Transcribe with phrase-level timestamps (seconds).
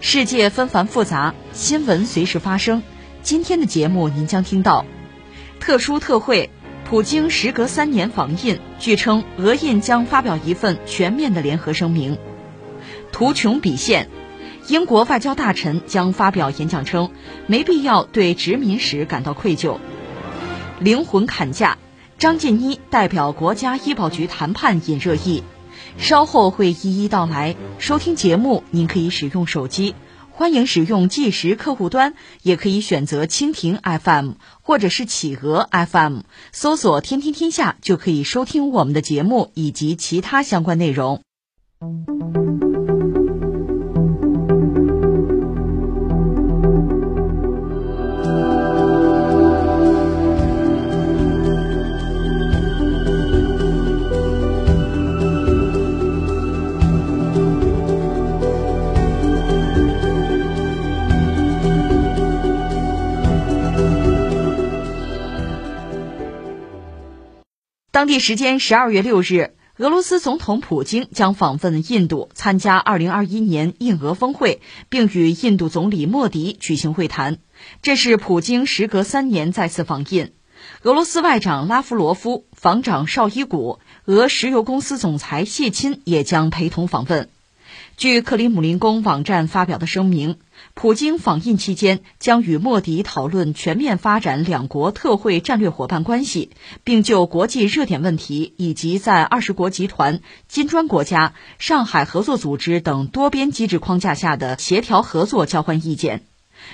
[0.00, 2.82] 世界纷繁复杂，新闻随时发生。
[3.22, 4.86] 今天的节目您将听到：
[5.58, 6.50] 特殊特惠，
[6.84, 12.16] 普京时隔三年访印，据称俄印将发表一份全面的联合声明。
[13.10, 14.08] 图穷匕现，
[14.68, 17.10] 英国外交大臣将发表演讲称，
[17.48, 19.78] 没必要对殖民史感到愧疚。
[20.78, 21.76] 灵魂砍价，
[22.18, 25.42] 张建一代表国家医保局谈判引热议。
[25.98, 27.56] 稍后会一一道来。
[27.78, 29.94] 收听节目，您可以使用手机，
[30.30, 34.32] 欢迎使用计时客户端，也可以选择蜻蜓 FM
[34.62, 36.20] 或者是企鹅 FM，
[36.52, 41.22] 搜索“天天天下”就可以收听我们的节目以及其他相关内容。
[67.98, 77.38] 当地时间十二月六日，俄罗斯总统普京将访问印度，参加二零二一年印俄峰会，并与印度总理莫迪举行会谈。
[77.82, 80.30] 这是普京时隔三年再次访印。
[80.84, 87.28] 俄罗斯外长拉夫罗夫、防长绍伊古、俄石油公司总裁谢钦也将陪同访问。
[87.96, 90.36] 据克里姆林宫网站发表的声明。
[90.74, 96.50] 普京访印期间将与莫迪讨论全面发展两国特惠战略伙伴关系，
[96.84, 106.24] 并就国际热点问题以及在二十国集团、金砖国家、上海合作组织等多边机制框架下的协调合作交换意见。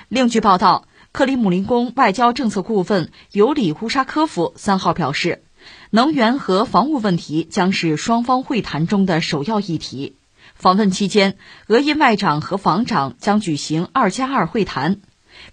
[0.09, 5.43] 另据报道，克里姆林宫外交政策顾问尤里乌沙科夫三号表示，
[5.91, 10.17] 能源和防务问题将是双方会谈中的首要议题。
[10.55, 15.01] 访问期间，俄印外长和防长将举行“二加二”会谈。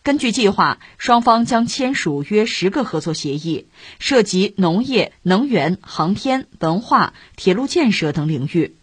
[0.03, 3.67] 根据计划，双方将签署约十个合作协议，
[3.99, 8.77] 涉及农业、能源、航天、文化、铁路建设等领域。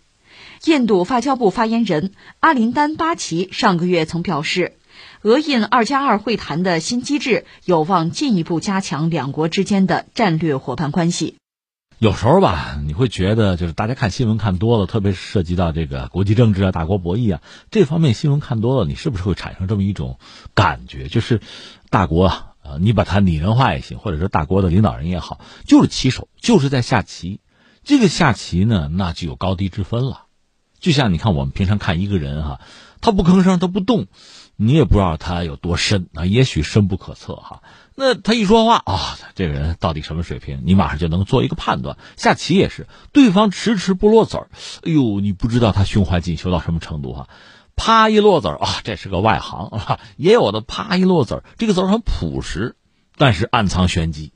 [0.65, 4.77] 印度外交部发言人阿林丹巴奇上个月曾表示，
[5.23, 11.37] 俄印“二加二”会谈的新机制有望进一步加强两国之间的战略伙伴关系。
[12.00, 17.42] 有时候吧，你会觉得就是大家看新闻看多了，特别是涉及到这个国际政治啊、大国博弈啊
[17.72, 20.20] 这方面新闻看多了，你是不是会产生这么一种
[20.54, 21.41] 感觉，就是
[21.91, 27.41] 大国啊，你把它拟人化也行，或者说大国的领导人也好，就是棋手，就是在下棋。
[27.82, 30.26] 这个下棋呢，那就有高低之分了。
[30.78, 32.60] 就像你看我们平常看一个人哈，
[33.00, 34.06] 他不吭声，他不动，
[34.61, 37.63] 你也不知道他有多深啊，也许深不可测哈。
[37.95, 40.63] 那他一说话啊，这个人到底什么水平？
[40.65, 41.97] 你马上就能做一个判断。
[42.17, 44.51] 下棋也是，对方迟迟不落子儿，
[44.83, 47.29] 哎呦，你不知道他胸怀进修到什么程度哈。
[47.77, 50.01] 啪一落子儿啊，这是个外行啊。
[50.17, 52.75] 也有的啪一落子儿，这个子儿很朴实，
[53.17, 54.33] 但是暗藏玄机。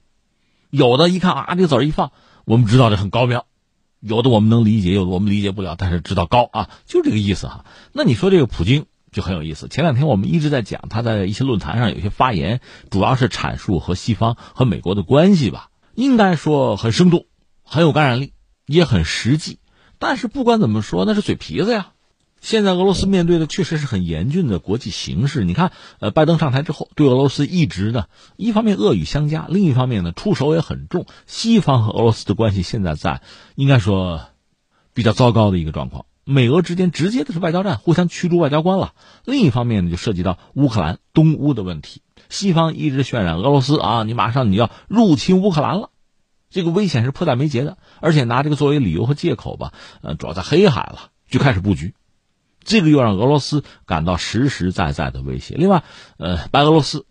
[0.71, 2.13] 有的一看啊，这个子儿一放，
[2.45, 3.47] 我们知道这很高妙。
[3.99, 7.65] 有的我们能理解，有的我们理解不了，但是知道高啊，就这个意思哈。
[7.93, 8.87] 那你说这个普京？
[9.13, 9.69] 就很有意思。
[9.69, 17.27] 前两天我们一直在讲他在一些论坛上有些发言，主要是阐述和西方和美国的关系吧，应该说很生动，
[17.63, 18.33] 很有感染力，
[18.67, 19.61] 也很实际。
[19.99, 21.93] 但是不管怎么说，那是嘴皮子呀。
[22.41, 25.45] 现在俄罗斯面对的确实是很严峻的国际形势。
[25.45, 28.07] 你看，呃，拜登上台之后，对俄罗斯一直呢，
[28.37, 31.07] 一方面恶语相加，另一方面呢，出手也很重。
[31.27, 33.23] 西方和俄罗斯的关系现在在
[33.55, 34.23] 应该说
[34.93, 36.05] 比较糟糕的一个状况。
[36.25, 38.93] 美俄之间直接的是外交战，互相驱逐外交官了。
[39.25, 42.03] 另一方面呢，就涉及到乌克兰东乌的问题。
[42.29, 45.91] 西方一直渲染俄罗斯啊，你马上你要入侵乌克兰了，
[46.49, 47.77] 这个危险是迫在眉睫的。
[48.01, 51.95] 而且拿这个作为理由和借口吧，呃，主要在黑海了就开始布局，
[52.63, 55.57] 这个又让俄罗斯感到实实在在的威胁。
[55.57, 55.83] 另外，
[56.19, 57.05] 呃，白俄罗斯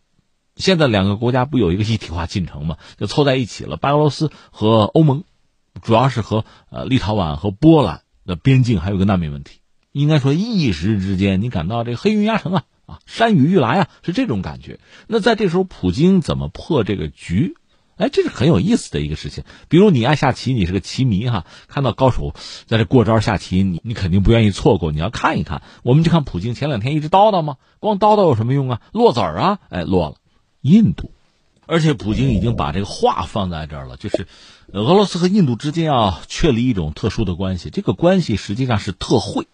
[0.56, 3.75] 现在两个国家不有一个一体化进程嘛，就凑在一起了。
[3.75, 5.25] 白俄罗斯和欧盟，
[5.81, 8.04] 主要是和呃立陶宛和波兰。
[8.36, 9.60] 边境还有个难民问题，
[9.92, 14.80] 应该说一时之间，你感到这黑云压城啊啊，山雨欲来啊，是这种感觉。
[15.07, 17.56] 那在这时候，普京怎么破这个局？
[17.98, 19.44] 哎，这是很有意思的一个事情。
[19.69, 22.33] 比如你爱下棋，你是个棋迷哈，看到高手
[22.66, 25.62] 在这过招下棋，你你肯定不愿意错过，你要看一看。
[25.83, 27.57] 我们就看普京前两天一直叨叨吗？
[27.80, 28.81] 光叨叨有什么用啊？
[28.92, 30.16] 落子儿啊，哎，落了。
[30.62, 31.12] 印度，
[31.66, 34.28] 而且普京已经把这个话放在这儿了，就是
[34.72, 37.69] 俄罗斯和印度之间要确立一种特殊的关系。
[37.69, 39.48] 这个关系实际上是特惠、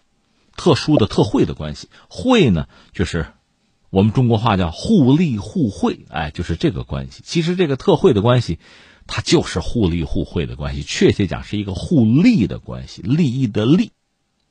[0.56, 1.88] 特殊的特惠的关系。
[2.08, 3.26] 惠呢，就是。
[3.90, 7.22] 我们中国话叫互利互惠，哎，就是这个关系。
[7.24, 8.58] 其实这个特惠的关系，
[9.06, 10.82] 它就是互利互惠的关系。
[10.82, 13.92] 确切讲，是一个互利的关系，利益的利。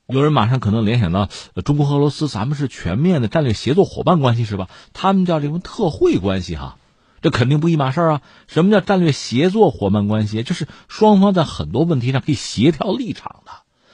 [0.08, 1.30] 有人马上可能联想到，
[1.64, 4.72] 中国和俄罗斯，咱们是全面的战略协作伙伴关系是吧？
[4.92, 6.80] 他们叫这种特惠关系哈，
[7.22, 8.22] 这肯定不一码事啊。
[8.48, 10.44] 什么叫战略协作伙伴关系？
[10.44, 13.52] 就是双方在很多问题上可以协调立场的。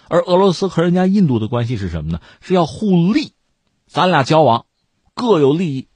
[0.10, 2.20] 而俄罗斯和人家印度的关系是什么呢？
[2.42, 3.34] 是要互利，
[3.88, 4.66] 咱俩交往。
[5.16, 5.88] 各有利益，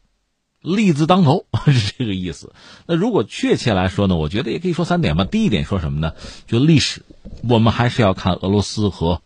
[0.61, 2.53] 利字当头 是这个意思。
[2.85, 4.15] 那如果确切来说呢？
[4.15, 5.25] 我觉得也可以说三点吧。
[5.25, 6.13] 第一点说什么呢？
[6.45, 7.03] 就历史，
[7.49, 9.21] 我们还是要看俄罗斯和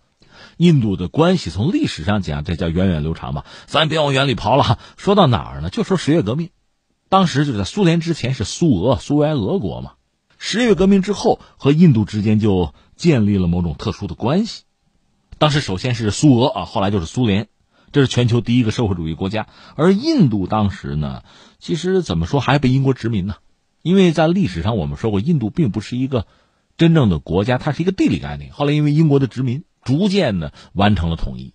[0.57, 1.49] 印度的关系。
[1.49, 3.45] 从历史上讲，这叫源远流长吧。
[3.65, 4.79] 咱别往远里刨了。
[4.95, 5.69] 说到哪儿呢？
[5.69, 6.49] 就说十月革命，
[7.11, 9.95] 当时就是在苏联之前是苏俄，苏维埃俄国嘛。
[10.37, 14.63] 十月革命之后，和印度之间就建立了某种特殊的关系。
[15.37, 17.49] 当时首先是苏俄啊，后来就是苏联。
[17.91, 21.23] 这是全球第一个社会主义国家，而印度当时呢，
[21.59, 23.35] 其实怎么说还被英国殖民呢？
[23.81, 26.25] 因为在历史上我们说过，印度并不是一个
[26.77, 28.53] 真正的国家，它是一个地理概念。
[28.53, 31.53] 后来因为英国的殖民，逐渐的完成了统一。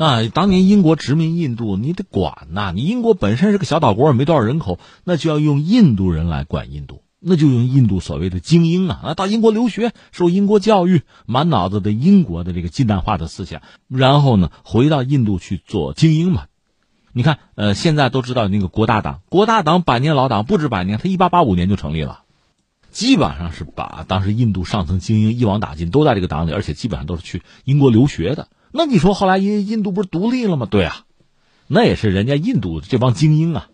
[0.00, 7.02] 啊，当年英国殖民印度，你得管呐，你英国本身是个小岛国，也没多少人口，那就要用印度人来管印度。
[7.20, 16.44] 那就用印度所谓的精英啊，啊，到英国留学，受英国教育，满脑子的英国的这个近代化的思想，然后呢，回到印度去做精英嘛。
[17.12, 22.20] 你看，呃，现在都知道那个国大党，国大党百年老党，不止百年，他一八八五年就成立了，
[22.90, 28.48] 基本上是把当时印度上层精英一网打尽，都在这个党里，而且基本上都是去英国留学的。
[28.72, 30.66] 那你说后来印印度不是独立了吗？
[30.70, 31.04] 对啊，
[31.66, 33.68] 那也是人家印度这帮精英啊，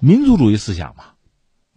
[0.00, 1.04] 民族主义思想嘛。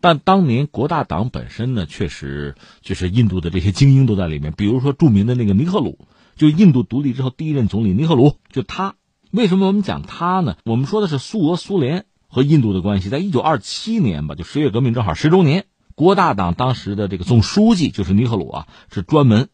[0.01, 4.53] 但当年国大党本身呢，确实就是印度的这些精英都在里面。
[4.55, 5.99] 比如说著名的那个尼赫鲁，
[6.37, 8.95] 就印度独立之后第一任总理尼赫鲁，就他。
[9.31, 10.55] 为什么我们讲他呢？
[10.63, 13.09] 我们说的是苏俄、苏联和印度的关系。
[13.09, 15.65] 在一九二七年吧，就十月革命正好十周年，
[15.95, 19.49] 国大党当时的这个总书记就是尼赫鲁啊，是专门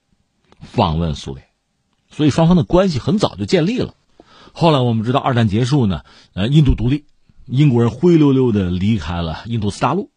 [0.60, 1.45] 访问苏联，
[2.16, 3.94] 所以双方的关系很早就建立了。
[4.54, 6.04] 后来我们知道二战结束呢，
[6.34, 7.04] 呃，印度独立，
[7.46, 10.12] 英国人灰溜溜的离开了印度次大陆。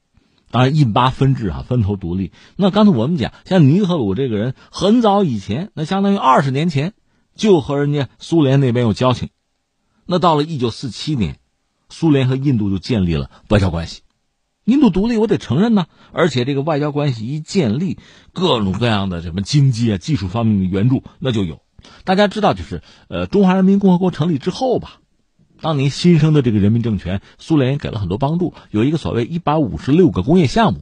[0.51, 2.33] 当然，印巴分治啊，分头独立。
[2.57, 6.95] 那刚才我们讲，像尼赫鲁这个人，很早以前，那相当于二十年前，
[7.35, 9.29] 就和人家苏联那边有交情。
[10.07, 11.39] 那到了一九四七年，
[11.91, 14.03] 苏联和印度就建立了外交关系。
[14.65, 15.87] 印度独立，我得承认呢。
[16.13, 17.99] 而且这个外交关系一建立，
[18.33, 21.61] 各种各样的什么经济啊、技术方面的援助那就有。
[22.09, 25.01] 大家知道，就是呃，中华人民共和国成立之后吧。
[25.61, 30.81] 当年新生的这个人民政权，苏联也给了很多帮助，有一个所谓一百五十六个工业项目，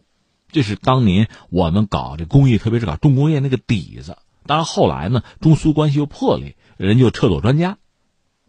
[0.52, 4.18] 这是当年我们搞这工业，特别是搞重工业那个底子。
[4.46, 7.78] 当然后来呢，中苏关系又破裂，人就撤走专家。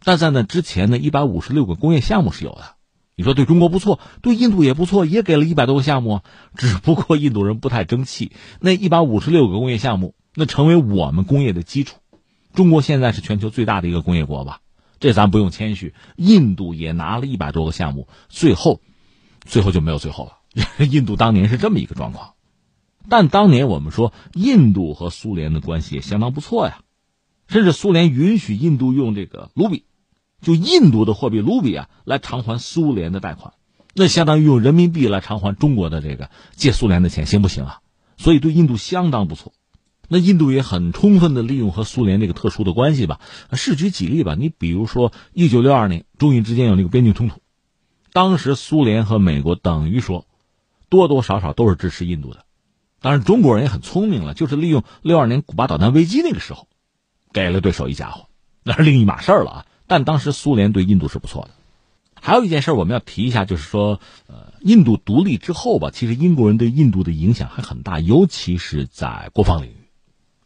[0.04, 2.76] 但在那之前呢，一百五十六个工业项目是有的。
[3.16, 6.20] 你说对中国不错，对印度也不错，也给了一百多个项目，
[6.54, 8.30] 只不过印度人不太争气。
[8.60, 11.96] 那一百五十六个工业项目，那成为我们工业的基础。
[12.58, 14.62] 中国现在是全球最大的一个工业国吧？
[14.98, 18.80] 这咱不用谦虚，印度也拿了一百多个项目，最后，
[19.44, 20.38] 最后就没有最后了。
[20.84, 22.32] 印度当年是这么一个状况，
[23.08, 26.80] 但当年我们说印度和苏联的关系也相当不错呀，
[27.46, 29.84] 甚至苏联允许印度用这个卢比，
[30.42, 33.54] 就印度的货币卢比啊来偿还苏联的贷款，
[33.94, 37.82] 那相当于用人民币来偿还中国的这个借苏联的钱，行不行啊？
[38.16, 39.52] 所以对印度相当不错。
[40.08, 43.20] 那印度也很充分的利用和苏联这个特殊的关系吧，
[43.52, 44.34] 试举几例吧。
[44.34, 47.40] 你比如说，一九六二年中印之间有那个边境冲突，
[48.12, 50.26] 当时苏联和美国等于说，
[50.88, 52.46] 多多少少都是支持印度的。
[53.00, 56.66] 当然，中国人也很聪明了，就是利用六二年古巴导弹危机那个时候，
[57.32, 58.28] 给了对手一家伙，
[58.64, 59.66] 那是另一码事了啊。
[59.86, 61.50] 但当时苏联对印度是不错的。
[62.20, 69.74] 还有一件事我们要提一下，就是说，呃，印度独立之后吧，其实英国人对印度的影响还很大，尤其是在国防领域。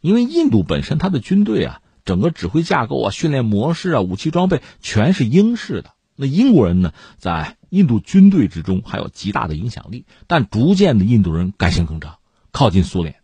[0.03, 5.91] 因为印度本身它的军队啊，整个指挥架构啊、训练模式啊、武器装备全是英式的。
[6.17, 10.05] 那英国人呢，在印度军队之中还有极大的影响力。
[10.27, 12.17] 但逐渐的，印度人改弦更张，
[12.51, 13.15] 靠近苏联，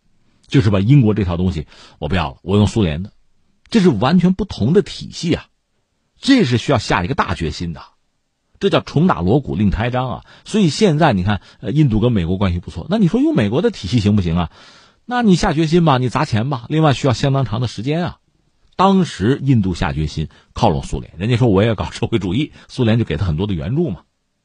[0.47, 1.67] 就是把英国这套东西
[1.99, 3.11] 我不要了，我用苏联的，
[3.69, 5.47] 这是完全不同的体系啊。
[6.17, 7.81] 这是需要下一个大决心的。
[8.61, 10.25] 这叫重打锣鼓另开张啊！
[10.43, 14.51] 所以现在你看，呃，印度跟美国关系不错，那你说用美国的体系行不行啊？
[15.11, 16.67] 那你下决心吧，你砸钱吧。
[16.69, 18.19] 另外需要相当长的时间啊。
[18.75, 24.01] 当时印度下决心靠拢苏联，人家说我也搞社会主义， 苏联就给他很多的援助嘛。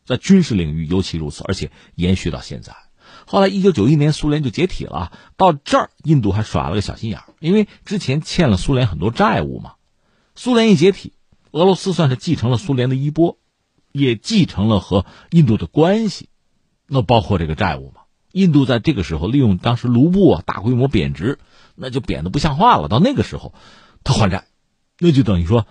[0.07, 2.75] 在军事领域尤其如此，而且延续到现在。
[3.27, 9.75] 后来一九九一年苏联就解体了，到这儿印度还耍了个小心眼，因为之前欠了苏联很多债务嘛。
[10.35, 11.13] 苏联一解体，
[11.51, 13.37] 俄罗斯算是继承了苏联的衣钵，
[13.93, 16.31] 也继承了和印度的关系，
[16.87, 18.01] 那包括这个债务嘛。
[18.35, 21.39] 印度在这个时候利用当时卢布啊大规模贬值，
[21.75, 22.89] 那就贬得不像话了。
[22.89, 23.55] 到那个时候。
[24.07, 24.45] 他还债，
[24.99, 25.67] 那就等于说，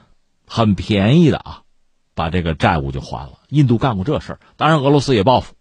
[0.48, 1.62] 很便宜的啊，
[2.16, 3.34] 把这个债务就还了。
[3.48, 5.54] 印度干过这事儿，当然俄罗斯也报复。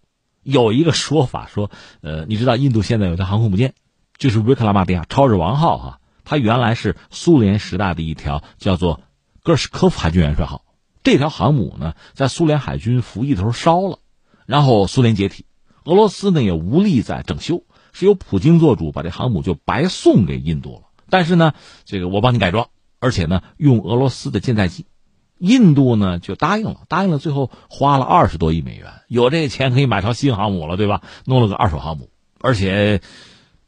[0.42, 3.74] 有一个说法说，呃，你知道印度现在有条航空母舰，
[4.16, 9.02] 就是维克拉玛蒂亚超日王号哈，它原来是苏联时代的一条叫做
[9.42, 10.64] 戈尔什科夫海军元帅号。
[11.02, 13.98] 这条航母呢，在苏联海军服役的时候烧了，
[14.46, 15.44] 然后苏联解体，
[15.84, 20.82] 俄罗斯呢也无力再整修，是由普京做主，把这航母就白送给印度了。
[21.10, 21.52] 但是呢，
[21.84, 24.86] 这个我帮你改装，而且呢用俄罗斯的舰载机，
[25.38, 31.02] 印度呢就答应了，答应了，最后花了二十多亿美元，有这钱可以买条新航母了，对吧？
[31.26, 32.08] 弄了个二手航母，
[32.40, 33.02] 而且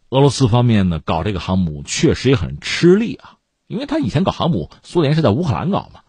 [0.08, 6.00] 俄罗斯方面呢搞这个航母确实也很吃力啊，因为他以前搞航母，苏联是在乌克兰搞嘛，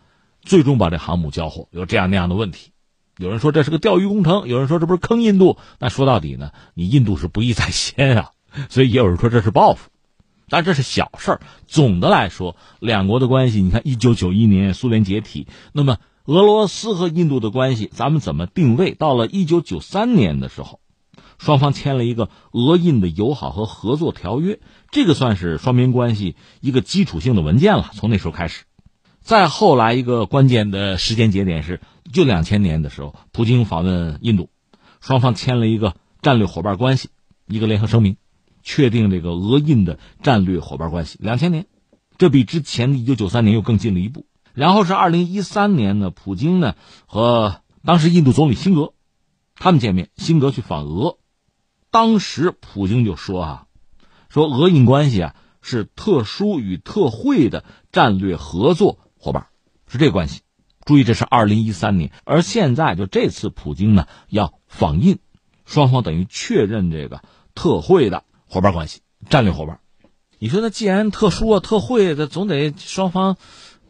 [0.41, 2.71] 最终把这航母交货有这样那样的问题，
[3.17, 8.31] 有人说这是个钓鱼工程，有人说这不是坑印度，那说到底呢，你印度是不义在先啊，
[8.69, 9.89] 所以也有人说这是报复。
[10.47, 11.41] 但这是小事儿。
[11.65, 18.93] 总的来说，两国的关系，你看，一九九一年苏联解体，那么俄罗斯和印度的关系，咱们怎么定位？
[18.93, 20.79] 到了一九九三年的时候，
[21.39, 24.59] 双方签了一个俄印的友好和合作条约，
[24.91, 27.89] 这个算是双边关系一个基础性的文件了。
[27.93, 28.65] 从那时候开始，
[29.21, 31.81] 再后来一个关键的时间节点是，
[32.11, 34.49] 就两千年的时候，普京访问印度，
[35.01, 37.09] 双方签了一个战略伙伴关系，
[37.47, 38.17] 一个联合声明。
[38.67, 41.67] 确定这个俄印的战略伙伴关系，两千年，
[42.17, 44.25] 这比之前的一九九三年又更进了一步。
[44.55, 48.93] 然后是二零一三年呢，普京呢和当时印度总理辛格
[49.53, 51.19] 他们见面，辛格去访俄，
[51.91, 53.65] 当时普京就说啊，
[54.29, 59.45] 说俄印关系啊是特殊与特惠的战略合作伙伴，
[59.87, 60.41] 是这个关系。
[60.85, 65.19] 注意，这是二零一三年，而现在就这次普京呢要访印，
[65.65, 67.21] 双方等于确认这个
[67.53, 68.23] 特惠的。
[68.47, 69.79] 伙伴关系，战略伙伴，
[70.37, 73.35] 你说那既然特殊啊、特惠，那总得双方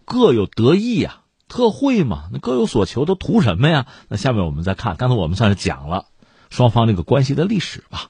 [0.05, 1.21] 各有得益呀。
[1.47, 3.85] 特惠嘛，那各有所求，都图什么呀？
[4.07, 6.05] 那下面我们再看，刚才我们算是讲了
[6.49, 8.09] 双方这个关系的历史吧。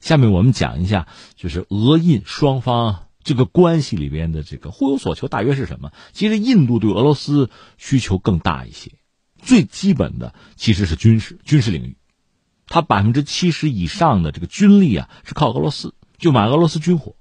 [0.00, 5.90] 下面我们讲一下，就是俄印双方这个关系里边的这个互有所求大约是什么？
[6.12, 8.92] 其实印度对俄罗斯需求更大一些，
[9.42, 11.96] 最基本的其实是军事军事领域。
[12.66, 17.16] 他百分之七十以上的这个军力啊，是靠俄罗斯，就买俄罗斯军火。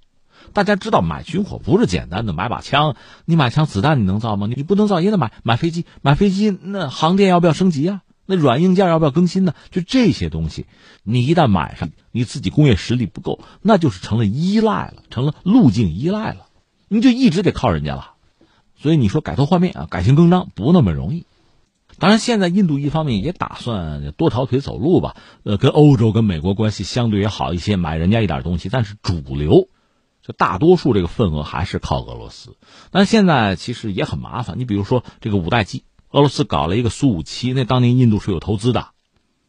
[0.51, 2.95] 大家知道，买军火不是简单的买把枪，
[3.25, 4.47] 你买枪子弹你能造吗？
[4.47, 8.01] 你不能造也得买买飞机，买飞机那航电要不要升级啊？
[8.25, 9.53] 那软硬件要不要更新呢？
[9.69, 10.65] 就这些东西，
[11.03, 16.47] 你一旦买上，你自己工业实力不够，那就是成了依赖了，成了路径依赖了，
[16.87, 18.13] 你就一直得靠人家了。
[18.75, 21.25] 所以你说改头换面啊，改弦更张不那么容易。
[21.99, 28.67] 当然，现在印度一方面也打算多条腿走路吧，呃，跟欧洲、跟美国关系相对也好一些，买人家一点东西。
[28.67, 29.69] 但是主流，
[30.21, 32.57] 就大多数这个份额还是靠俄罗斯。
[32.89, 34.57] 但现在其实也很麻烦。
[34.57, 38.89] 你比如说这个五代机，俄罗斯搞了一个苏五七，那当年印度是有投资的，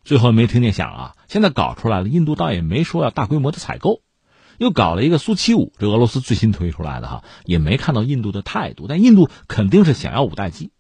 [0.03, 1.15] 最后没听见响啊。
[1.29, 4.01] 现在搞出来了，印度倒也没说要大规模的采购，
[4.57, 8.87] 又搞了一个苏七五，这俄罗斯最新推出来的哈，也没看到印度的态度。
[8.89, 10.71] 但印度肯定是想要五代机。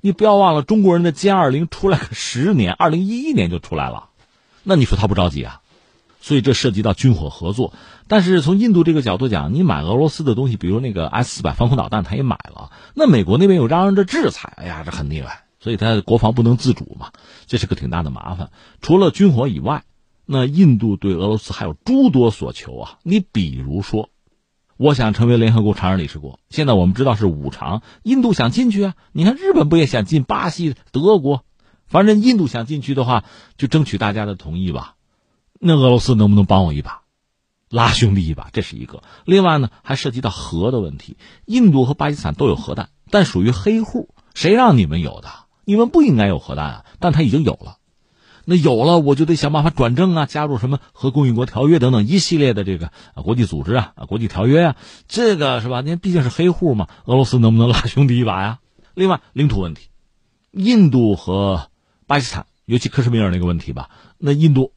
[0.00, 4.08] 你不要忘了，中国人的歼二零出来个十年，二零一一年就出来了，
[4.62, 5.60] 那你说他不着急啊？
[6.26, 7.72] 所以这涉及到军火合作。
[8.08, 12.72] 但是从印度这个角度讲，你买俄罗斯的东西，比如那个 S 四百防空导弹，他也买了。
[12.94, 17.12] 那美国那边又嚷嚷着制裁，哎呀，这很厉害，所以他国防不能自主嘛，
[17.46, 18.50] 这是个挺大的麻烦。
[18.80, 19.84] 除了军火以外，
[20.24, 22.98] 那印度对俄罗斯还有诸多所求啊。
[23.04, 24.10] 你比如说。
[24.78, 28.94] 我想成为联合国常任理事国，现在我们知道是五常，印度想进去啊。
[29.12, 30.22] 你看日本不也想进？
[30.22, 31.44] 巴西、德国，
[31.86, 33.24] 反正印度想进去的话，
[33.56, 34.95] 就争取大家的同意吧。
[35.58, 37.02] 那俄罗斯能不能帮我一把，
[37.68, 38.48] 拉兄弟一把？
[38.52, 39.02] 这是一个。
[39.24, 41.16] 另外呢，还涉及到核的问题。
[41.46, 45.28] 印度和巴基斯坦都有核弹，但属于黑户，谁让你们有的？
[45.64, 47.78] 你们不应该有核弹啊，但他已经有了。
[48.44, 54.76] 那有了，我就得想办法转正啊，加入什么核供应国条约等等一系列的这个国际组织啊、国际条约啊，
[55.08, 55.80] 这个是吧？
[55.80, 58.60] 您毕竟是黑户嘛，俄罗斯能不能拉兄弟一把呀？
[58.94, 59.88] 另外，领土问题，
[60.52, 61.70] 印度和
[62.06, 64.70] 巴基斯坦，尤其克什米尔那个问题吧，那印度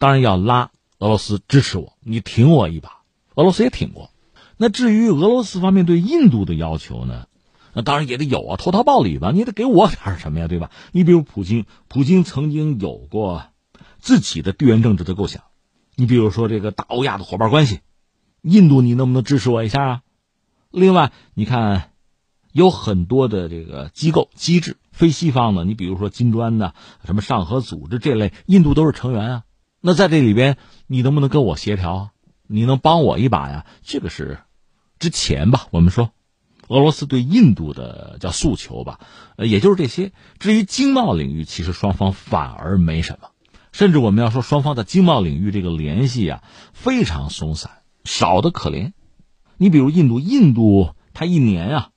[0.00, 3.02] 当然要拉俄罗斯支持我，你挺我一把，
[3.34, 4.10] 俄罗斯也挺过。
[4.56, 7.26] 那至于俄罗斯方面对印度的要求呢？
[7.74, 10.70] 那当然也得有啊，投桃报李吧，你得给我点什么呀，对吧？
[10.92, 13.44] 你比如普京，普京曾经有过
[13.98, 15.42] 自己的地缘政治的构想，
[15.96, 17.80] 你比如说这个大欧亚的伙伴关系，
[18.40, 20.02] 印度你能不能支持我一下啊？
[20.70, 21.90] 另外，你看
[22.52, 29.44] 有很多的这个机构机制，非西方的，你比如说金砖的、什么上合组织这类，印度都是成员啊。
[29.80, 30.56] 那在这里边，
[30.86, 32.10] 你能不能跟我协调啊？
[32.46, 33.66] 你能帮我一把呀？
[33.82, 34.38] 这个是
[34.98, 36.10] 之前吧，我们说。
[36.68, 39.00] 俄罗斯对印度的叫诉求吧，
[39.36, 40.12] 呃，也就是这些。
[40.38, 43.30] 至于经贸领域，其实双方反而没什么，
[43.72, 48.92] 甚至我们要说双方在经贸领域这个联系啊非常松散，少的可怜。
[49.56, 51.88] 你比如印度，印度它一年啊，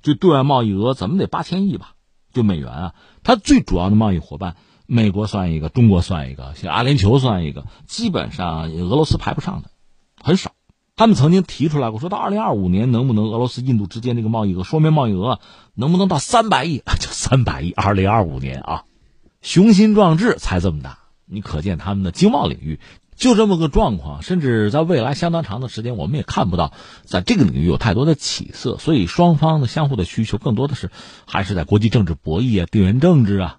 [0.00, 1.94] 就对外贸易额怎么得八千亿吧，
[2.32, 2.94] 就美元啊。
[3.22, 4.56] 它最主要的贸易伙伴，
[4.92, 9.70] 美国算一个，中国算一个，像阿联酋算一个，基本上俄罗斯排不上的，
[10.22, 10.52] 很少。
[10.96, 15.40] 他们曾经提出来过，说到二零二五年能不能俄罗斯印度之间这个贸易额，说明贸易额
[15.74, 16.82] 能不能到三百亿？
[17.00, 18.84] 就三百亿，二零二五年啊，
[19.40, 22.78] 雄心壮志才这么大，你可见他们的经贸领域
[23.16, 28.76] 就这么个状况，甚至在未来相当长的时间，我们也看不到在这个领域有太多的起色。
[28.76, 30.90] 所以双方的相互的需求更多的是
[31.26, 33.58] 还是在国际政治博弈啊、地缘政治啊、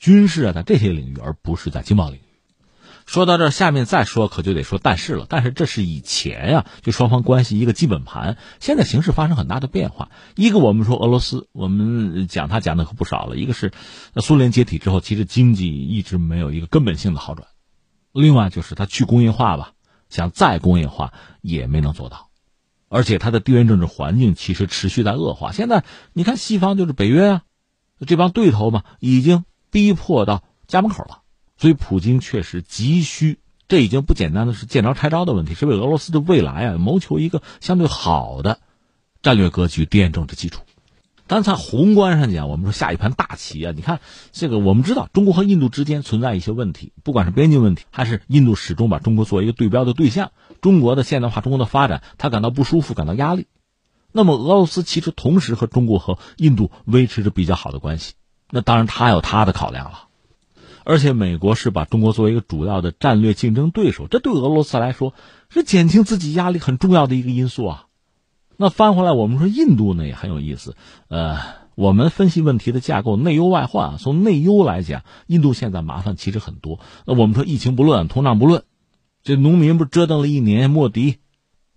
[0.00, 2.22] 军事啊，在这些领域，而不是在经贸领域。
[3.04, 5.26] 说到这，下面再说可就得说但是了。
[5.28, 8.38] 但是这是以前呀，就双方关系一个基本盘。
[8.60, 10.10] 现在形势发生很大的变化。
[10.36, 13.36] 一个我们说俄罗斯，我们讲他讲的可不少了。
[13.36, 13.72] 一个是
[14.16, 17.48] 苏联解体之后，其实经济一直没有一个根本性的好转。
[18.12, 19.72] 另外就是他去工业化吧，
[20.08, 22.30] 想再工业化也没能做到。
[22.88, 25.52] 而且他的地缘政治环境其实持续在恶化。
[25.52, 27.42] 现在你看西方就是北约啊，
[28.06, 31.22] 这帮对头嘛，已经逼迫到家门口了。
[31.56, 38.60] 所以，普京确实急需，这已经不简单的是见招拆招的问题，是为俄罗斯的未来啊谋求一个相对好的
[39.22, 40.62] 战略格局、奠定政治基础。
[41.26, 44.00] 但从宏观上讲，我们说下一盘大棋啊，你看
[44.32, 53.46] 这个，我们知道中国和印度之间存在一些问题，不管是边境问题，还是印度始终把中国作为一个对标的对象，中国的现代化、中国的发展，他感到不舒服、感到压力。
[54.10, 58.14] 那么，俄罗斯其实同时和中国和印度维持着比较好的关系，
[58.50, 60.06] 那当然他有他的考量了。
[60.82, 65.14] 而且美国是把中国作为一个主要的战略竞争对手，这对俄罗斯来说
[65.48, 67.86] 是减轻自己压力很重要的一个因素啊。
[68.56, 70.76] 那翻回来，我们说印度呢也很有意思。
[71.08, 71.38] 呃，
[71.74, 76.80] 我们分析问题的架构内忧外患啊，从内忧来讲，印度现在麻烦其实很多。
[77.06, 78.64] 那我们说疫情不论，通胀不论，
[79.22, 81.18] 这农民不折腾了一年，莫迪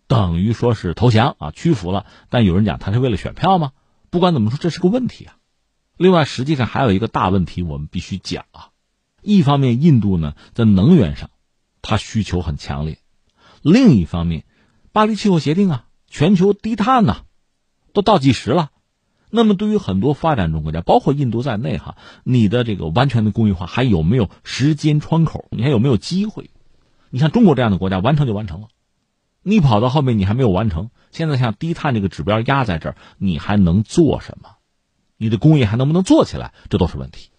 [0.07, 2.05] 等于说是投降啊，屈服了。
[2.29, 3.71] 但有人讲他是为了选票吗？
[4.09, 5.35] 不管怎么说，这是个问题啊。
[5.97, 8.69] 另外，实际上还有一个大问题，我们必须讲啊。
[9.21, 11.29] 一方面，印度呢在能源上，
[11.81, 12.95] 它需求很强烈；
[13.61, 14.43] 另一方面，
[14.91, 17.21] 巴黎气候协定啊，全球低碳呐，
[17.93, 18.71] 都倒计时了。
[19.29, 25.45] 那么，对于很多发展中国家，包括印度在内哈，你的这个完全的工业化还有没有时间窗口？
[25.51, 26.51] 你还有没有机会？
[27.09, 28.67] 你像中国这样的国家，完成就完成了，
[29.41, 30.89] 你跑到后面你还没有完成。
[31.11, 34.52] 现在像低碳这个指标压在这儿，你还能做什么？
[35.23, 36.51] 你的工业还能不能做起来？
[36.69, 37.29] 这都是问题。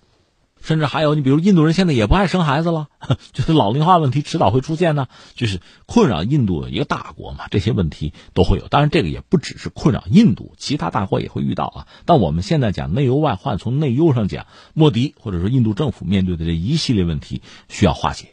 [0.63, 2.89] 甚至还有，你比如印度人现在也不爱生孩子了，
[3.35, 8.67] 就是老龄化问题迟早会出现呢，就是困扰印度的一个大国嘛，这些问题都会有。
[8.69, 11.87] 当然，这个也不只是困扰印度，其他大国也会遇到啊。
[12.07, 18.29] 但我们现在讲内忧外患，从内忧上讲，莫迪或者说印度政府面对的这一系列问题需要化解。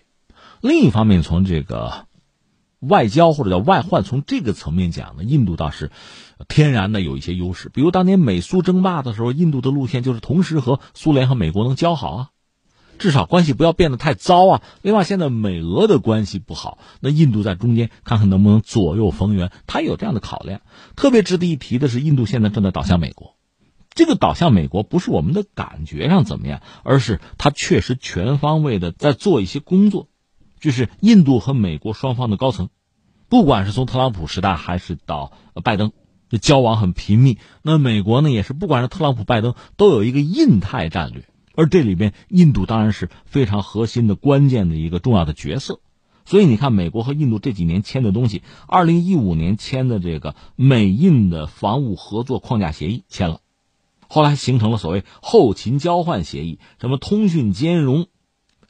[0.61, 2.05] 另一方面，从这个
[2.81, 5.89] 外交或者叫外患，从这个层面讲呢，印度倒是。
[6.47, 12.29] 天然的有一些优势，比如当年美苏争霸的时候，印度的路线就是同时和苏联和美国能交好啊，
[12.97, 14.61] 至少关系不要变得太糟啊。
[14.81, 20.61] 另外，现在美俄的关系不好，那印度在中间看看能不能左右逢源，他有这样的考量。
[20.95, 23.35] 特别值得一提的是，印度现在正在倒向美国，
[23.93, 30.07] 这个倒向美国不是我们的感觉上怎么样，而是他确实全方位的在做一些工作，
[30.61, 32.69] 就是印度和美国双方的高层，
[33.27, 35.33] 不管是从特朗普时代还是到
[35.65, 35.91] 拜登。
[36.29, 45.81] 这交往很频密，那美国呢也是，不管是特朗普、拜登，都有一个印太战略，而这里边印度当然是非常核心的、关键的一个重要的角色。
[46.23, 53.41] 所以你看，美国和印度这几年签的东西，二零一五年签的这个美印的防务合作框架协议签了，
[54.07, 58.07] 后来形成了所谓后勤交换协议，什么通讯兼容，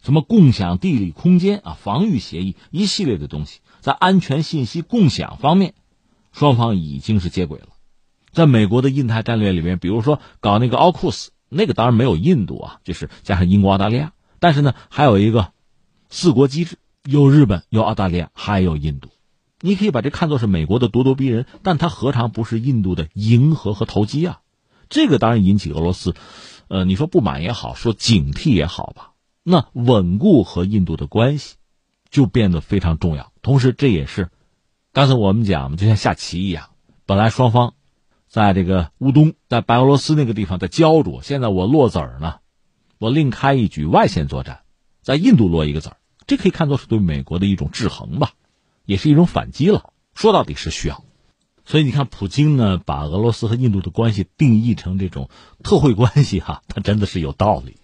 [0.02, 5.74] 什么共享地理空间啊，防御协议一系列的东西，在安全信息共享方面。
[6.32, 7.68] 双方已经是接轨了，
[8.32, 14.14] 在美国的印太战略里面，比如说搞那个奥库斯，那个当然没有印度啊，就是加上英国、澳大利亚。
[14.40, 15.52] 但是呢，还有一个
[16.10, 19.10] 四国机制，有日本、有澳大利亚，还有印度。
[19.60, 24.40] 你可以把这看作是美国的咄咄逼人，但它何尝不是印度的迎合和投机啊？
[24.90, 26.16] 这个当然引起俄罗斯，
[26.70, 29.11] 呃，你说不满也好，说警惕也好吧。
[29.44, 31.56] 那稳固和印度的关系
[32.10, 33.32] 就变得非常重要。
[33.42, 34.30] 同时，这也是
[34.94, 36.70] 刚才我们讲，就像下棋一样，
[37.06, 37.74] 本来双方
[38.28, 42.36] 在这个乌东，在白俄罗斯那个地方在焦灼，现在我落子儿呢，
[43.00, 44.62] 我另开一局外线作战，
[45.02, 48.34] 在印度落一个子儿，这可以看作是对美国的一种制衡吧。
[48.84, 51.04] 也是一种反击了，说到底是需要，
[51.66, 55.30] 所以你看，普京呢把俄罗斯和印度的关系定义成这种
[55.64, 57.78] 特惠关系，哈，他真的是有道理。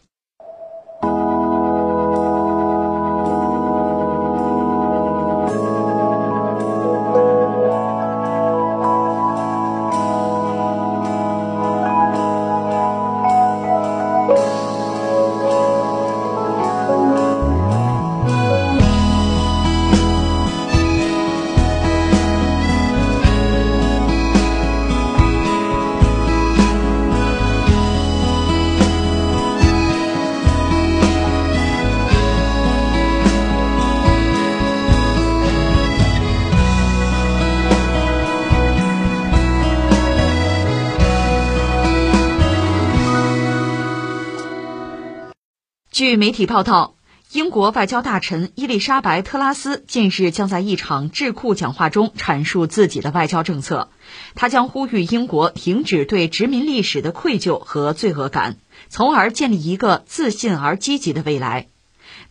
[46.08, 46.96] 据媒体报道，
[47.34, 53.89] 英国外交大臣伊丽莎白·特拉斯近日将在一场智库讲话中阐述自己的外交政策。
[54.34, 58.56] 他将呼吁英国停止对殖民历史的愧疚和罪恶感，
[58.88, 61.67] 从而建立一个自信而积极的未来。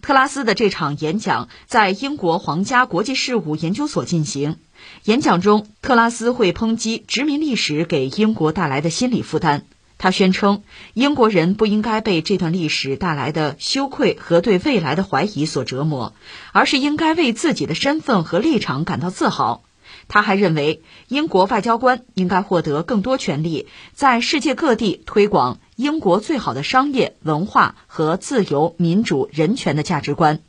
[0.01, 4.57] 特拉斯的这场演讲在英国皇家国际事务研究所进行。
[5.05, 9.67] 演讲中，特拉斯会抨击殖民历史给英国带来的心理负担。
[9.99, 16.15] 他宣称，英国人不应该被这段历史带来的羞愧和对未来的怀疑所折磨，
[16.53, 19.63] 而是应该为自己的身份和立场感到自豪。
[20.09, 30.41] 他还认为，英国外交官应该获得更多权利，在世界各地推广英国最好的商业、文化和自由、民主、人权的价值观。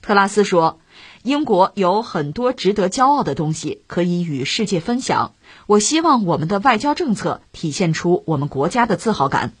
[0.00, 0.78] 特拉斯说。
[1.26, 5.32] 英国有很多值得骄傲的东西可以与世界分享。
[5.66, 9.52] 我希望我们的外交政策体现出我们国家的自豪感。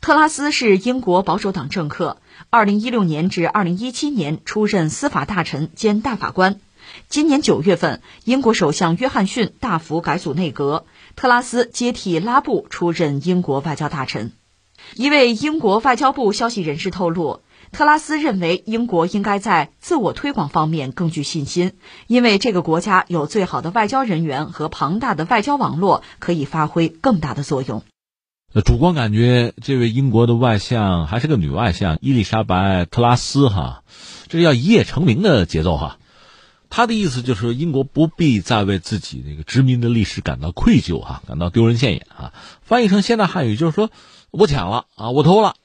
[0.00, 2.18] 特拉斯是英国保守党政客
[2.52, 6.60] ，2016年至2017年出任司法大臣兼大法官。
[7.08, 14.30] 今年九月份，英国首相约翰逊大幅改组内阁，特拉斯接替拉布出任英国外交大臣。
[14.94, 17.40] 一位英国外交部消息人士透露。
[17.74, 21.72] 特拉斯认为，英国应该在自我推广方面更具信心，
[22.06, 27.82] 因为这个国家有最好的外交人员和庞大的外交网络，可以发挥更大的作用。
[28.64, 33.82] 主观感觉，这位英国的外相还是个女外相伊丽莎白·特拉斯哈，
[34.28, 35.98] 这是要一夜成名的节奏哈。
[36.70, 42.32] 他的意思就是，英国不必再为自己那个殖民的历史感到愧疚哈，感到丢人现眼啊。
[42.62, 43.90] 翻译成现代汉语就是说，
[44.30, 45.56] 我抢了啊，我偷了，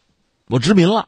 [0.48, 1.08] 我殖民了。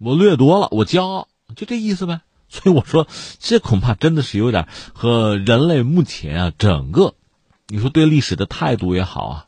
[0.00, 2.22] 我掠夺了，我骄傲，就这意思呗。
[2.52, 3.06] 所以我说，
[3.38, 7.14] 这恐怕真的是有点和人类目前啊整个，
[7.68, 9.46] 你说对历史的态度也好啊，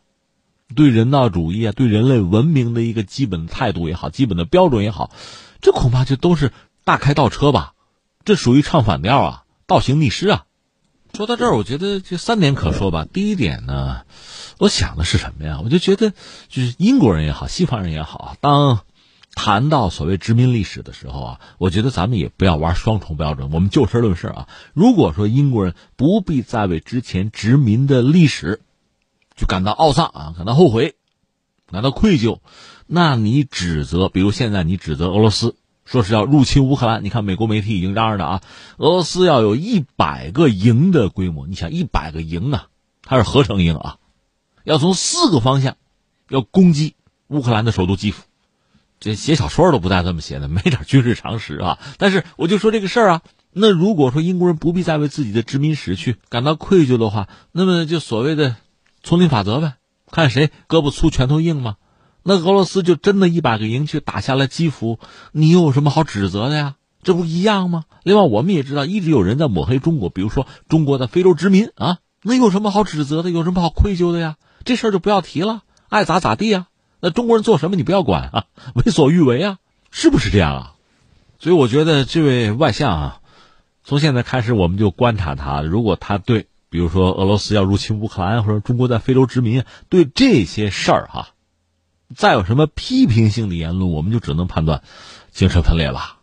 [0.77, 5.11] 对人道主义啊，对人类文明的一个基本态度也好，基本的标准也好，
[5.61, 6.53] 这恐怕就都是
[6.85, 7.73] 大开倒车吧。
[8.25, 10.45] 这属于唱反调啊，倒行逆施啊。
[11.13, 13.05] 说到这儿，我觉得这三点可说吧。
[13.13, 14.03] 第一点呢，
[14.59, 15.61] 我想的是什么呀？
[15.65, 16.11] 我就觉得，
[16.49, 18.85] 就是英国人也好，西方人也好，当。
[19.35, 24.49] 谈到所谓殖民历史的时候啊，我觉得咱们也不要玩双重标准，我们就事论事啊。
[24.75, 28.61] 如果说英国人不必再为之前殖民的历史
[29.35, 30.97] 就感到懊丧啊，感到后悔，
[31.71, 32.41] 感到愧疚，
[32.87, 38.43] 那你指责，比如现在你指责俄罗斯说是要入侵乌克兰，你看美国媒体已经嚷嚷着啊，
[38.77, 42.69] 俄罗斯要有一百个营的规模，你想一百个营啊，
[43.03, 43.97] 它是合成营啊，
[44.63, 45.77] 要从四个方向
[46.29, 46.95] 要攻击
[47.29, 48.23] 乌克兰的首都基辅。
[49.05, 51.81] 这写小说都不带这么写的，没点军事常识啊！
[51.99, 58.55] 但是我就说这个事儿啊，那如果说英国人不必再为自己的殖民史去感到愧疚的话，那么就所谓的
[59.03, 59.75] 丛林法则呗，
[60.13, 61.75] 看谁胳膊粗拳头硬嘛。
[62.23, 65.01] 那俄罗斯就真的一百个营去打下了基辅，
[65.33, 66.77] 你有什么好指责的呀？
[67.03, 67.83] 这不一样吗？
[68.05, 73.33] 另外，我们也知道一直有人在抹黑中国，比如说中国的非洲殖民啊，那有什么好指责的？
[73.33, 74.37] 有什么好愧疚的呀？
[74.65, 76.69] 这事儿就不要提了，爱咋咋地啊。
[77.05, 78.45] 那中国人做什么你不要管啊，
[78.77, 79.59] 为所欲为啊，
[79.91, 80.75] 是不是这样啊？
[81.41, 83.21] 所以我觉得这位外相啊，
[83.83, 91.31] 从现在开始我们就观察他，如果他对，比如说俄罗斯要入侵乌克兰或者中国在非洲殖民，对这些事儿哈，
[92.15, 94.83] 再有什么批评性的言论，我们就只能判断
[95.33, 96.19] 精神分裂了。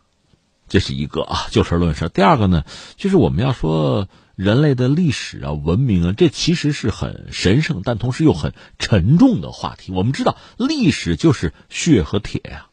[0.70, 2.08] 这是一个啊，就事论事。
[2.08, 2.64] 第二个呢，
[2.96, 9.90] 就是我们要说人类的历史啊、文明啊，这其实是很神圣，但同时又很沉重的话题。
[9.90, 12.68] 我们知道，历史就是血和铁呀，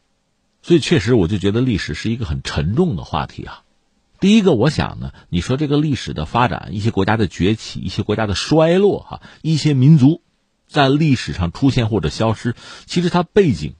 [0.62, 3.64] 所以确实我就觉得历史是一个很沉重的话题啊。
[4.20, 10.22] 第一个，我想呢，你说这个历史的发展，一些国家的崛起，一些国家的衰落，哈，一些民族
[10.68, 12.54] 在历史上出现或者消失，
[12.86, 13.74] 其实它背景，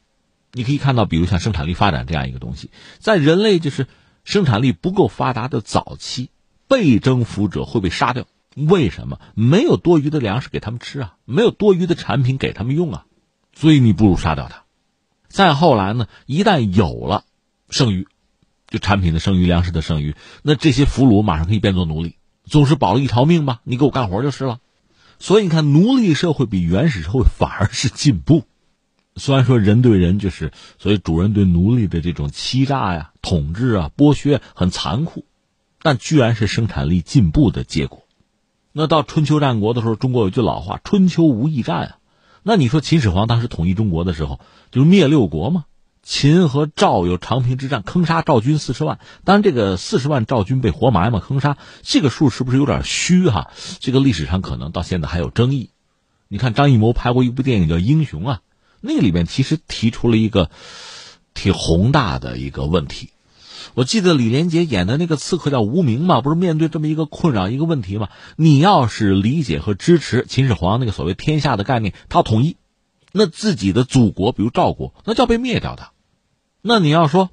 [0.53, 3.87] 你可以看到，比如像生产力发展这样一个东西，在人类就是。
[4.29, 6.29] 生产力不够发达的早期，
[6.69, 8.27] 被征服者会被杀掉。
[8.55, 9.19] 为什么？
[9.35, 13.07] 没有多余的粮食给他们吃啊，没有多余的产品给他们用啊，
[13.55, 14.65] 所以你不如杀掉他。
[15.29, 17.25] 再后来呢，一旦有了
[17.71, 18.07] 剩余，
[18.69, 23.63] 就产品的剩余、粮食的剩余，那这些俘虏马上可以变作奴隶，总是保了一条命吧？
[23.65, 24.61] 你给我干活就是了。
[25.19, 28.45] 所以你看，奴隶社会比原始社会反而是进步。
[29.19, 35.25] 虽然说人对人就是所以主人对奴隶的这种欺诈呀、统治啊、剥削很残酷，
[35.83, 38.05] 但居然是生产力进步的结果。
[38.73, 41.99] 那到春秋战国的时候，中国有句老话：“春秋无义战啊。”
[42.45, 45.65] 那你说秦始皇当时统一中国的时候，就是灭六国嘛？
[46.03, 49.01] 秦和赵有长平之战，坑杀赵军四十万。
[49.25, 53.51] 当然，这个四十万赵军被活埋嘛，坑杀这个数是不是有点虚哈？
[53.81, 55.71] 这个历史上可能到现在还有争议。
[56.29, 58.41] 你看张艺谋拍过一部电影叫《英雄》啊。
[58.89, 60.51] 那个里面其实提出了一个
[61.35, 63.11] 挺宏大的一个问题。
[63.75, 68.09] 我记得李连杰演的那个刺客叫无名嘛，不是面对这么一个困扰一个问题嘛？
[68.37, 72.57] 你要是理解和支持秦始皇那个所谓天下的概念，他统一，
[73.13, 75.91] 那自己的祖国，比如赵国，那就要被灭掉的。
[76.63, 77.29] 那你要说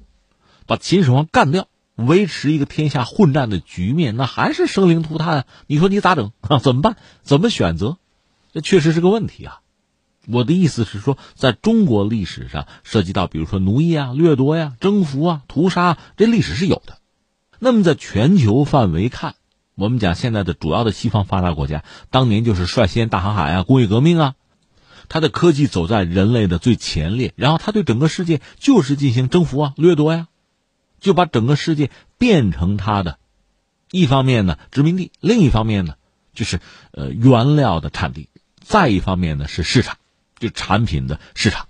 [0.66, 5.46] 把秦始皇干掉，维持一个天下混战的局面，那还是生灵涂炭。
[5.66, 6.32] 你说你咋整？
[6.62, 6.96] 怎么办？
[7.22, 7.96] 怎么选择？
[8.52, 9.60] 这确实是个问题啊。
[10.26, 16.98] 我的意思是说，在中国历史上涉及到，比如说奴役啊、掠夺呀、征服啊、屠杀，啊这历史是有的。
[17.58, 19.34] 那么在全球范围看，
[19.74, 24.34] 我们讲现在的主要的西方发达国家，当年就是率先大航海啊、工业革命啊，
[25.08, 30.28] 它的科技走在人类的最前列，然后它对整个世界就是进行征服啊、掠夺呀，
[31.00, 33.18] 就把整个世界变成它的，
[33.90, 35.94] 一方面呢殖民地，另一方面呢
[36.34, 36.60] 就是
[36.90, 38.28] 呃原料的产地，
[38.60, 39.96] 再一方面呢是市场。
[40.38, 41.68] 就产品的市场，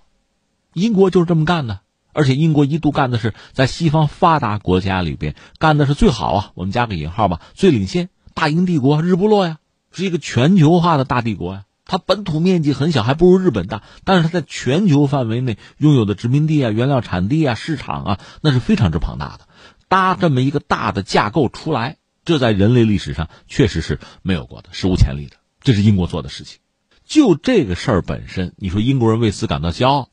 [0.73, 1.79] 英国就是这么干的，
[2.13, 8.09] 而且英国一度干的是在西方发达国家里边干的是最好啊，我们加个引号吧，最领先。
[8.33, 9.57] 大英帝国日不落呀，
[9.91, 19.47] 是一个全球化的大帝国呀，它本土面积很小，还不如日本大，但是它在全球范围内拥有的殖民地啊、原料产地啊、市场啊，那是非常之庞大的。
[19.87, 26.59] 搭这么一个大的架构出来，这在人类历史上确实是没有过的，史无前例的，这是英国做的事情。
[27.07, 30.09] 就这个事儿本身，你说英国人为此感到骄傲，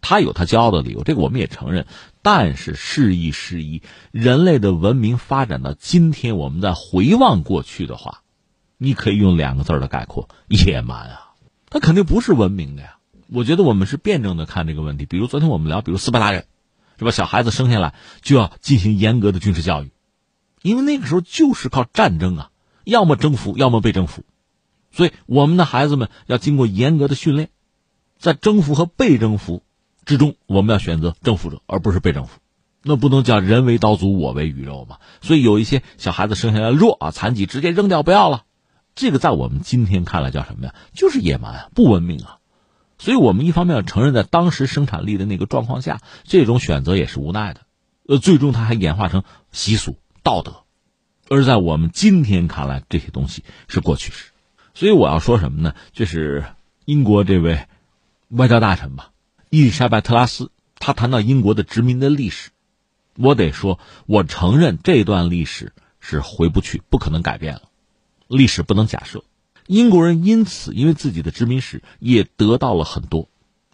[0.00, 1.86] 他有他骄傲的理由，这个我们也承认。
[2.22, 8.22] 但是事亦事矣，人类的文明发展到今天，我们再回望过去的话，
[8.78, 11.32] 你可以用两个字儿的概括：野蛮啊！
[11.68, 12.98] 他肯定不是文明的呀。
[13.32, 15.06] 我觉得我们是辩证的看这个问题。
[15.06, 16.46] 比如昨天我们聊，比如斯巴达人，
[16.98, 17.10] 是吧？
[17.10, 19.90] 小孩子生下来就要进行严格的军事教育，
[20.62, 22.50] 因为那个时候就是靠战争啊，
[22.84, 24.24] 要么征服，要么被征服。
[24.90, 27.50] 所以，我们的孩子们要经过严格的训练，
[28.18, 29.62] 在征服和被征服
[30.04, 32.38] 之中，我们要选择征服者，而不是被征服。
[32.82, 34.98] 那不能叫人为刀俎，我为鱼肉嘛。
[35.20, 38.44] 所以，有一些小孩子生下来弱啊、残疾，直接扔掉不要了。
[38.94, 40.74] 这个在我们今天看来叫什么呀？
[40.92, 42.38] 就是野蛮啊，不文明啊。
[42.98, 47.60] 所以我们一方面要承认，在当时生产力的那个状况下，这种选择也是无奈的。
[48.08, 49.22] 呃，最终它还演化成
[49.52, 50.64] 习俗、道德，
[51.28, 54.32] 而在我们今天看来，这些东西是过去式。
[54.74, 55.74] 所以我要说什么呢？
[55.92, 56.44] 就是
[56.84, 57.66] 英国这位
[58.28, 59.10] 外交大臣吧，
[59.50, 62.50] 伊丽莎白特拉斯，他谈到英国的殖民的历史，
[63.16, 67.62] 我得说，我承认这段历史是回不去，不可能改变了，
[68.28, 69.24] 历史不能假设。
[69.66, 73.28] 英国人因此因为自己的殖民史也得到了很多，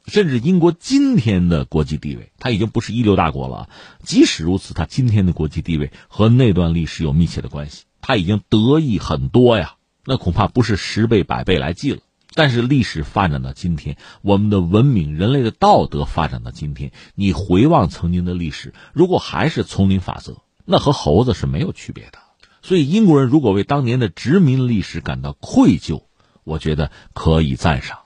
[0.07, 3.71] 甚至英国今天的国际地位，他已经不是一流大国了。
[4.03, 9.76] 即使如此，他今天的国际地位和那段历史有密切的关系，他已经得益很多呀。
[10.07, 11.99] 那恐怕不是十倍百倍来计了，
[12.35, 22.19] 但是历史发展到今天，我们的文明、人类的道德发展到今天，你回望曾经的历史，如果还是丛林法则，那和猴子是没有区别的。
[22.63, 26.05] 所以英国人如果为当年的殖民历史感到愧疚，
[26.45, 27.99] 我觉得可以赞赏。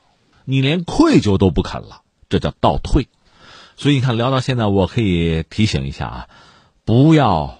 [0.44, 3.08] 你连愧疚都不肯了，这叫倒退。
[3.76, 6.28] 所以你看，聊到现在，我可以提醒一下啊，
[6.84, 7.58] 不要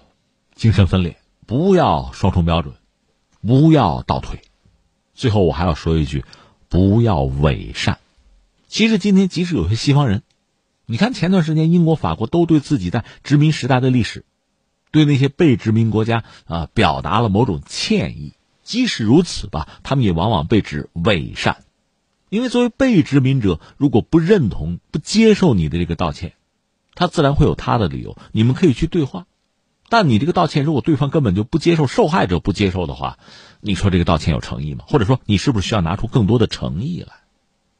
[0.55, 2.75] 精神分裂，不要双重标准。
[3.45, 4.41] 不要倒退，
[5.13, 6.23] 最后我还要说一句，
[6.69, 7.99] 不要伪善。
[8.67, 10.23] 其实今天即使有些西方人，
[10.85, 14.23] 你看前段时间英国、法国都对自己在殖民时代的历史，
[14.91, 18.33] 对那些被殖民国家啊表达了某种歉意。
[18.63, 21.63] 即使如此吧，他们也往往被指伪善，
[22.29, 26.33] 因为作为被殖民者，如果不认同、不接受你的这个道歉，
[26.93, 28.15] 他自然会有他的理由。
[28.31, 29.25] 你们可以去对话，
[29.91, 33.19] 但你这个道歉，如果对方根本就不接受，受害者不接受的话，
[33.59, 34.85] 你说这个道歉有诚意吗？
[34.87, 37.13] 或者说，你是不是需要拿出更多的诚意来？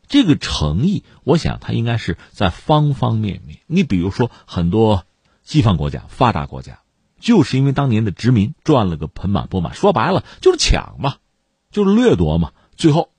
[0.09, 3.59] 这个诚意，我想它应该是在方方面面。
[3.65, 5.05] 你比如说，很多
[5.41, 6.79] 西方国家、发达国家。
[7.21, 11.15] 就是因为当年的殖民赚了个盆满钵满，说白了就是抢嘛，
[11.71, 13.09] 就是掠夺嘛，最后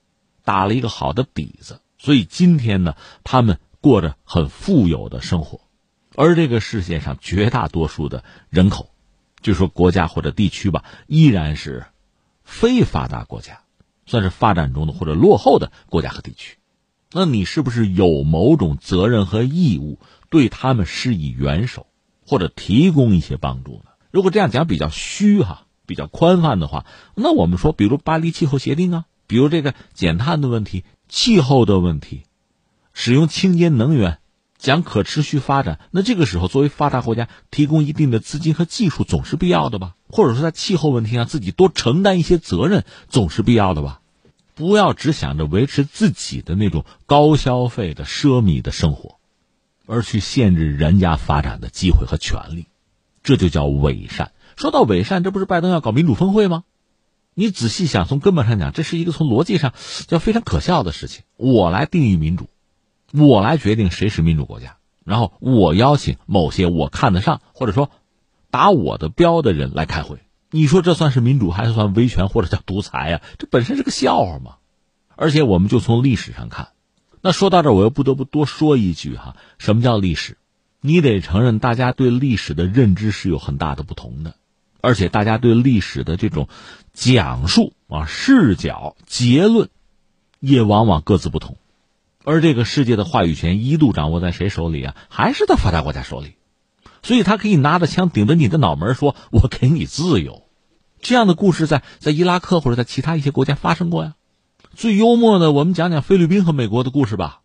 [0.43, 5.61] 打了一个好的底子，所以今天呢，他们过着很富有的生活，
[6.15, 8.89] 而这个世界上绝大多数的人口，
[9.41, 11.85] 就说国家或者地区吧，依然是
[12.43, 13.61] 非发达国家，
[14.05, 16.57] 算是发展中的或者落后的国家和地区，
[17.11, 19.99] 那你是不是有某种责任和义务
[20.29, 21.87] 对他们施以援手，
[22.25, 23.91] 或者提供一些帮助呢？
[24.11, 32.23] 如果这样讲比较虚哈，比较宽泛的话，那我们说，比如巴黎气候协定啊，比如这个减碳的问题、气候的问题，
[32.93, 34.19] 使用清洁能源，
[34.63, 39.95] 讲可持续发展，那这个时候作为发达国家提供一定的资金和技术总是必要的吧？
[40.07, 43.99] 或者说在气候问题上自己多承担一些责任总是必要的吧？
[44.55, 49.17] 不要只想着维持自己的那种高消费的奢靡的生活，
[49.85, 52.67] 而去限制人家发展的机会和权利。
[53.21, 54.31] 这就叫伪善。
[54.55, 56.63] 说到伪善，这不是拜登要搞民主峰会吗？
[57.33, 59.73] 你仔细想，从根本上讲，这是一个从逻辑上
[60.07, 61.23] 叫非常可笑的事情。
[61.35, 62.47] 我来定义民主，
[63.15, 67.91] 我来决定谁是民主国家，然后我邀请某些我看得上或者说
[68.49, 70.17] 打我的标的人来开会。
[70.49, 73.21] 你说这算是民主，还是算威权或者叫独裁呀？
[73.37, 74.55] 这本身是个笑话嘛！
[75.15, 76.69] 而且我们就从历史上看，
[77.21, 80.37] 那说到这，我又不得不多说一句哈：什么叫历史？
[80.81, 84.35] 你得承认，大家对历史的认知是有很大的不同的，
[84.81, 86.47] 而且大家对历史的这种
[86.93, 89.69] 讲述啊、视角、结论，
[90.39, 91.57] 也往往各自不同。
[92.23, 94.95] 而这个世界的话语权一度掌握在谁手里啊？
[95.09, 96.35] 还是在发达国家手里。
[97.01, 100.43] 所以他可以拿着枪顶着你的脑门说：“我给你自由。”
[101.01, 104.15] 这样的故事在在伊拉克或者在其他一些国家发生过呀。
[104.73, 107.41] 最幽默的，我们讲讲菲律宾和美国的故事吧。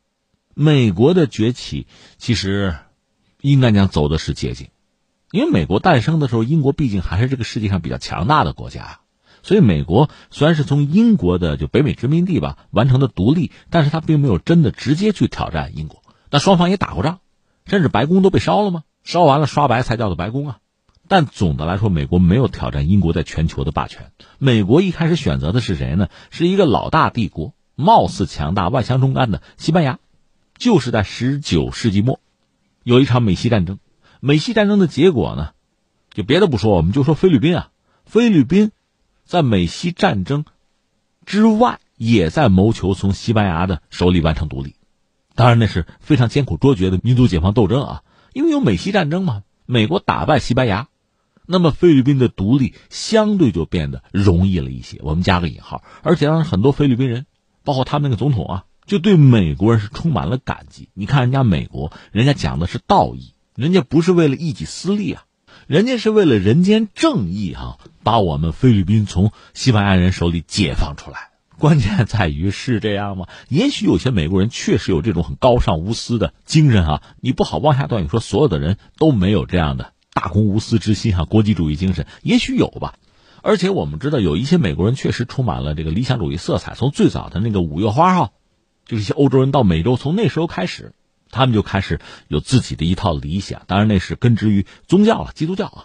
[0.54, 1.86] 美国的崛起
[2.16, 2.76] 其实。
[3.40, 4.66] 应该讲走的是捷径，
[5.30, 8.98] 因为美国诞生的时候，英国毕竟还是这个世界上比较强大的国家，
[9.42, 16.02] 所以美国虽然是从英国的就北美殖民地吧完成的独立，但是他并没有真的直接去挑战英国。
[16.30, 17.20] 那双方也打过仗，
[17.66, 18.82] 甚至白宫都被烧了吗？
[19.04, 20.58] 烧完了刷白才叫做白宫啊。
[21.10, 24.12] 但总的来说，美国没有挑战英国在全球的霸权。
[24.36, 26.08] 美国一开始选择的是谁呢？
[26.30, 29.98] 是一个老大帝国，貌似强大、外强中干的西班牙，
[30.58, 32.20] 就是在十九世纪末。
[32.84, 33.78] 有一场美西战争，
[34.20, 35.52] 美西战争的结果呢，
[36.12, 37.70] 就别的不说，我们就说菲律宾啊，
[38.04, 38.70] 菲律宾
[39.28, 40.46] 在美西战争
[41.26, 44.74] 之外，也在谋求从西班牙的手里完成独立。
[45.34, 50.88] 当然，那是非常艰苦卓绝的民族解放斗争啊，因为有美西战争嘛，美国打败西班牙，
[51.44, 54.98] 那么菲律宾的独立相对就变得容易了一些。
[55.02, 57.26] 我们加个引号，而且让很多菲律宾人，
[57.64, 58.64] 包括他们那个总统啊。
[58.86, 60.88] 就对美国人是充满了感激。
[60.94, 65.24] 你看人家美国，人家讲的是道义，人家不是为了一己私利啊，
[65.68, 71.28] 人家是为了人间正义哈，把我们菲律宾从西班牙人手里解放出来。
[71.58, 73.26] 关键在于是这样吗？
[73.50, 82.94] 也许有些美国人确实有这种很高尚无私的精神啊，你不好妄下断语说所有的人都没有这样的大公无私之心哈，国际主义精神也许有吧。
[83.42, 88.30] 而且我们知道有一些美国人确实充满了这个理想主义色彩，从最早的那个五月花哈。
[88.86, 90.94] 就是一些欧洲人到美洲，从那时候开始，
[91.30, 93.62] 他们就开始有自己的一套理想。
[93.66, 95.84] 当然，那是根植于宗教了，基督教啊，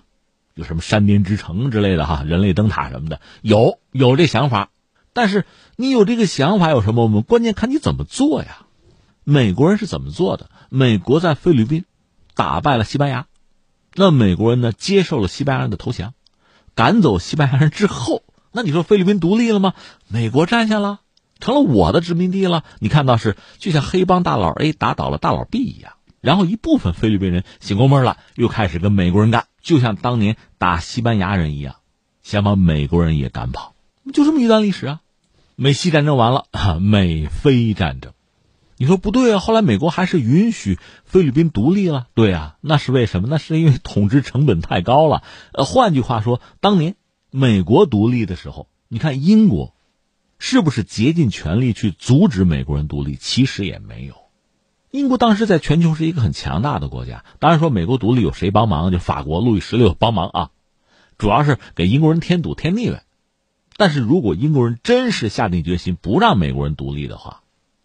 [0.56, 4.69] 有什么山巅之城之类的哈，人类灯塔什么的，有有这想法。
[5.13, 7.03] 但是你有这个想法有什么？
[7.03, 8.65] 我们关键看你怎么做呀。
[9.23, 10.49] 美国人是怎么做的？
[10.69, 11.86] 美国在菲律宾
[12.36, 13.27] 打败了西班牙，
[13.94, 16.13] 那美国人呢接受了西班牙人的投降，
[16.73, 19.75] 赶走西班牙人之后，那你说菲律宾独立了吗？
[20.08, 21.02] 美国占下了。
[21.40, 22.63] 成了我的殖民地了。
[22.79, 31.75] 你看到是就像黑帮大佬 A 打倒了大佬 B 一样，然后一部分菲律宾人醒过闷了，又开始跟美国人干，就像当年打西班牙人一样，
[32.21, 33.73] 想把美国人也赶跑，
[34.13, 35.02] 就这么一段历史啊。
[35.56, 36.46] 美西战争完了，
[36.79, 38.13] 美菲战争，
[38.77, 39.40] 你说不对啊？
[39.40, 43.27] 后来美国还是允许菲律宾独立了，对啊，那是为什么？
[43.29, 45.21] 那是因为统治成本太高了。
[45.54, 46.96] 呃，换句话说，当年
[47.29, 49.75] 美国独立的时候，你看英国。
[50.46, 53.15] 是不是竭尽全力去阻止美国人独立？
[53.15, 54.15] 其实也没有，
[54.91, 58.91] 英国当时在全球是一个很强大的国家，当然说美国独立有谁帮忙？
[58.91, 60.50] 就法国路易十六帮忙啊，
[61.17, 63.06] 主要是给英国人添堵添腻歪。
[63.77, 67.44] 但是如果英国人真是下定决心不让美国人独立的话，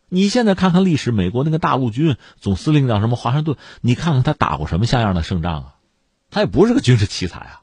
[0.09, 5.75] 你现在看看历史，美国那个大陆军总司令叫什么华盛顿，你看看他打过什么像样的胜仗啊？
[6.29, 7.63] 他也不是个军事奇才啊。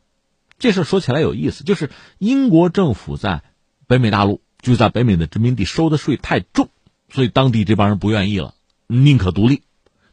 [0.58, 3.44] 这事说起来有意思，就是英国政府在
[3.88, 6.70] 北美大陆，就在北美的殖民地收的税太重，
[7.08, 8.56] 所以当地这帮人不愿意了。
[8.88, 9.62] 宁可独立，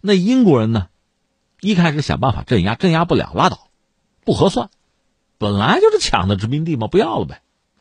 [0.02, 0.88] 那英国人呢？
[1.62, 3.68] 一开始想办法镇压，镇压不了，拉倒，
[4.26, 4.68] 不合算。
[5.38, 7.40] 本来就是抢的殖民地嘛，不要了呗。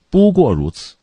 [0.09, 0.95] 不过如此，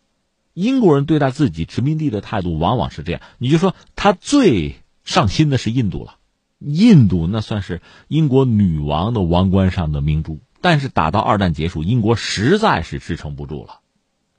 [0.55, 3.21] 英国人对待自己殖民地的态度往往是这样。
[3.37, 6.15] 你就说他最上心的是印度了，
[6.61, 10.39] 印度那算是英国女王的王冠上的明珠。
[10.63, 13.81] 但是打到二战结束，英国实在是支撑不住了，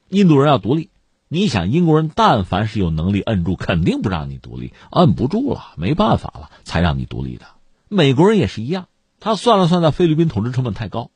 [0.09, 0.89] 印度人要独立。
[1.31, 7.45] 你想，英国人但凡是有能力摁住，肯定不让你独立，摁不住了，没办法了，才让你独立的。
[7.87, 8.87] 美国人也是一样，
[9.19, 11.11] 他算了算，在菲律宾统治成本太高，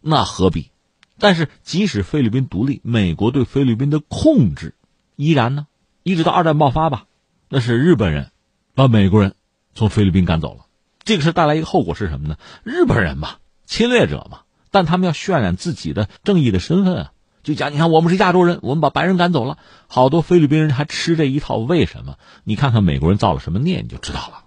[0.00, 0.70] 那何必？
[1.18, 4.76] 但是即使菲律宾独立，美国对菲律宾的控制
[5.16, 5.66] 依然呢，
[6.04, 7.06] 一直到二战爆发吧，
[7.48, 8.30] 那是日本人
[8.76, 9.34] 把美国人
[9.74, 10.66] 从菲律宾赶走了。
[11.02, 12.36] 这个事带来一个后果是什么呢？
[12.62, 17.12] 日本人嘛，侵略者嘛，但他们要渲染自己的正义的身份啊。
[17.48, 22.16] 就讲，你看，我们是亚洲人，我们把白人赶走了，好多菲律宾人还吃这一套，为什么？
[22.44, 24.44] 你看看美国人造了什么孽，你就知道了。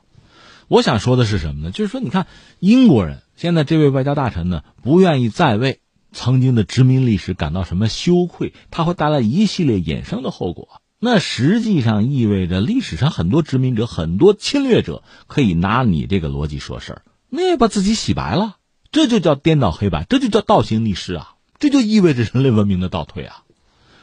[0.68, 1.72] 我想说的是什么呢？
[1.72, 2.28] 就是说，你看
[2.60, 5.80] 英国人现在这位外交大臣呢，不愿意再为
[6.12, 10.68] 曾经的殖民历史感到什么羞愧，他会带来一系列衍生的后果。
[11.00, 18.58] 那实际上意味着历史上很多殖民者、很多侵略者可以拿你这个逻辑说事儿，那也把自己洗白了，
[18.92, 21.31] 这就叫颠倒黑白，这就叫倒行逆施啊。
[21.62, 23.44] 这就意味着人类文明的倒退啊！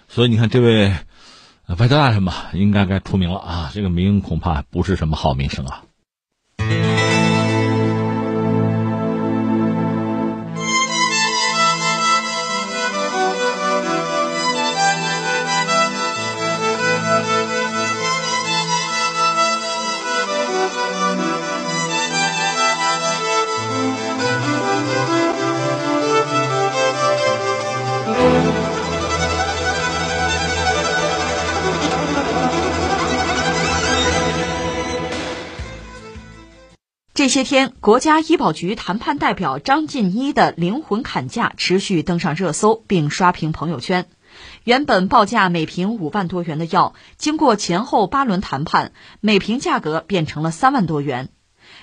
[0.08, 0.94] 所以你看，这位
[1.66, 3.70] 外交大臣吧，应该该出名了啊！
[3.74, 5.82] 这个名恐怕不是什么好名声啊。
[37.18, 44.06] 这些天，国家医保局谈判代表张晋一的灵魂砍价持续登上热搜，并刷屏朋友圈。
[44.62, 51.30] 原本报价每瓶五万多元的药，经过前后八轮谈判，每瓶价格变成了三万多元。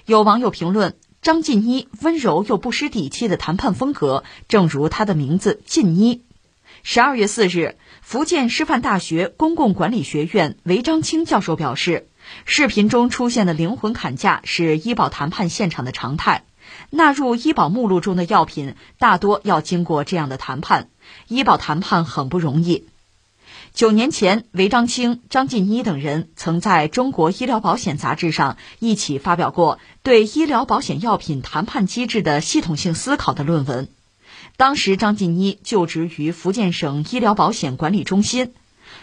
[0.05, 6.23] 有网友评论：张晋一温柔又不失底气的谈判风格，正如他的名字晋一。
[6.81, 12.07] 十二月四日，福建师范大学公共管理学院韦章清教授表示。
[12.43, 16.43] 视频中出现的灵魂砍价是医保谈判现场的常态，
[16.89, 20.89] 纳入医保目录中的药品大多要经过这样的谈判，
[21.27, 22.85] 医保谈判很不容易。
[23.73, 33.87] 九年前，韦章青、张晋一等人曾在中国医疗保险杂志上一起发表过对医疗保险药品谈判机制的系统性思考的论文。
[34.55, 38.53] 当时，张晋一就职于福建省医疗保险管理中心，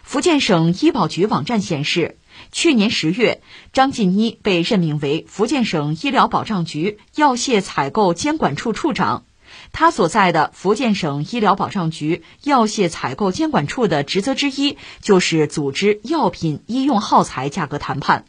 [0.02, 2.16] 福建省医保局网站显示。
[2.52, 3.40] 去年十月，
[3.72, 9.24] 张晋一被任命为福建省医疗保障局药械采购监管处处长。
[9.72, 18.26] 他所在的福建省医疗保障局药械采购监管处的职责之一，就是组织药品医用耗材价格谈判。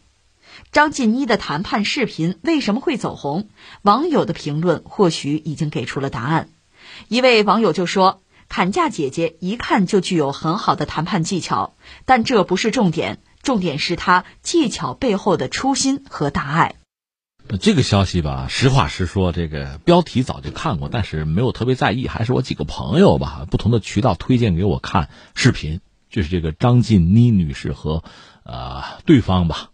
[0.72, 3.50] 张晋一的谈判视频为什么会走红？
[3.82, 6.48] 网友的评论或许已经给出了答案。
[7.10, 16.76] 一位网友就说：“砍价姐姐一看就具有很好的谈判技巧，但这不是重点。”重点是他技巧背后的初心和大爱。
[17.62, 22.08] 这个消息吧，实话实说，这个标题早就看过，但是没有特别在意。
[22.08, 28.02] 还是我几个朋友吧，不同的渠道推荐给我看视频，就是这个张晋妮女士和
[28.44, 29.72] 呃对方吧，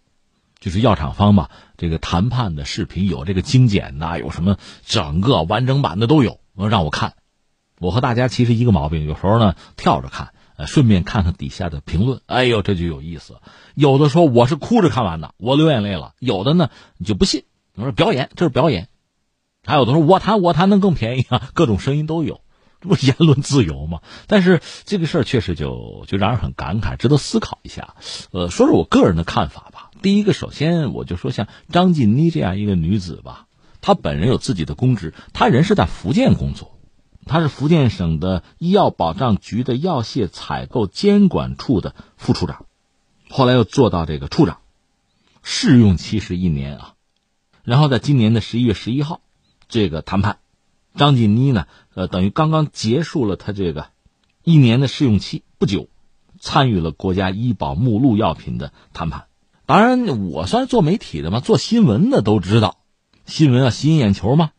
[0.59, 7.13] 就是药厂方吧，这个谈判的视频有这个精简的，有什么整个完整版的都有，让我看。
[7.79, 10.33] 我和大家其实一个毛病，有时候呢跳着看。
[10.59, 13.37] 呃，顺便看看底下的评论，哎呦，这就有意思。
[13.75, 18.89] 有的说我是哭着看完的，我流眼泪了；有的呢，你就不信，你说表演，这是表演。
[19.63, 22.41] 还有的说我谈我谈能更便宜啊，各种声音都有，
[22.81, 24.01] 这不言论自由吗？
[24.27, 27.95] 但是这个事儿确实就就让人很感慨，值得思考一下。
[28.31, 29.91] 呃，说说我个人的看法吧。
[30.01, 33.47] 第一个，首先我就说像张晋妮这样一个女子吧，
[33.79, 36.77] 她本人有自己的公职，她人是在福建工作。
[37.29, 42.65] 他是福建省的医药保障局的药械采购监管处的副处长，
[43.29, 44.57] 后来又做到这个处长，
[45.43, 46.95] 试用期是一年啊。
[47.63, 49.21] 然后在今年的十一月十一号，
[49.67, 50.39] 这个谈判，
[50.95, 53.89] 张锦妮呢，呃，等于刚刚结束了他这个
[54.43, 55.87] 一年的试用期不久，
[56.39, 59.27] 参与了国家医保目录药品的谈判。
[59.67, 62.79] 当然，我算是做媒体的嘛，做新闻的都知道，
[63.27, 64.49] 新闻要吸引眼球嘛，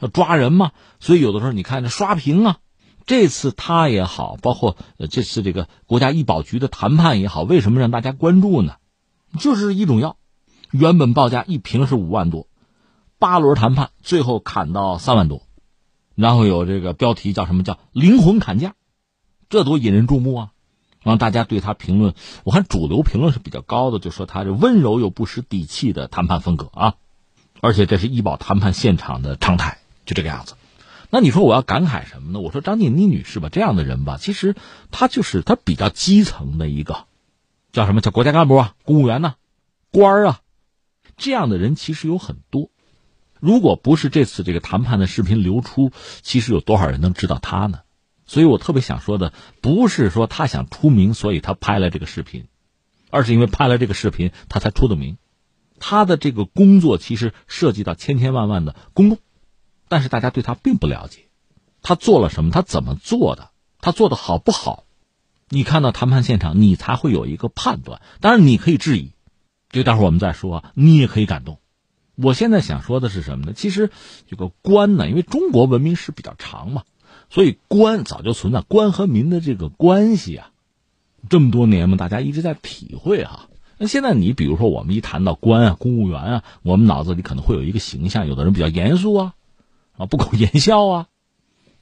[0.00, 2.58] 要抓人嘛，所以有的时候你看这刷屏啊。
[3.06, 4.76] 这次他也好，包括
[5.10, 8.74] 这次这个国家医保局的谈判也好，为什么让大家关注呢？
[9.38, 10.16] 就是一种药，
[10.70, 12.46] 原本报价一瓶是五万多。
[13.18, 15.42] 八轮谈判，最后砍到三万多，
[16.14, 18.74] 然后有这个标题叫什么叫“灵魂砍价”，
[19.50, 20.52] 这多引人注目啊！
[21.02, 26.94] 让大家对他评论，我看主流评论是比较高的，就说他这温柔又不失底气的谈判风格啊，
[27.60, 30.54] 而且这是医保谈判现场的常态，就这个样子。
[31.10, 32.40] 那你说我要感慨什么呢？
[32.40, 34.54] 我说张静妮女士吧，这样的人吧，其实
[34.90, 37.06] 她就是她比较基层的一个，
[37.72, 39.34] 叫什么叫国家干部啊、公务员呐、
[39.90, 40.40] 官儿啊，
[41.16, 42.70] 这样的人其实有很多。
[43.40, 45.90] 如果不是这次这个谈判的视频流出，
[46.22, 47.80] 其实有多少人能知道她呢？
[48.26, 52.46] 所以我特别想说的，不是说他想出名，所以他拍了这个视频，
[53.10, 55.18] 而是因为拍了这个视频，他才出的名。
[55.80, 59.18] 他的这个工作其实涉及到千千万万的公众，
[59.90, 61.26] 但是大家对他并不了解。
[61.82, 62.52] 他做了什么？
[62.52, 63.50] 他怎么做的？
[63.80, 64.84] 他做的好不好？
[65.48, 68.00] 你看到谈判现场，你才会有一个判断。
[68.20, 69.10] 当然，你可以质疑，
[69.68, 70.62] 就待会儿我们再说。
[70.74, 71.58] 你也可以感动。
[72.14, 73.52] 我现在想说的是什么呢？
[73.52, 73.90] 其实
[74.28, 76.84] 这个官呢，因为中国文明史比较长嘛，
[77.30, 80.52] 所以官早就存在，官和民的这个关系啊，
[81.28, 83.48] 这么多年嘛，大家一直在体会哈。
[83.78, 89.34] 那现在你比如说，我们一谈到官啊、公务员啊，我们脑子里可能会有一个形象，有的人比较严肃啊，
[90.00, 91.06] 啊不苟 言笑啊，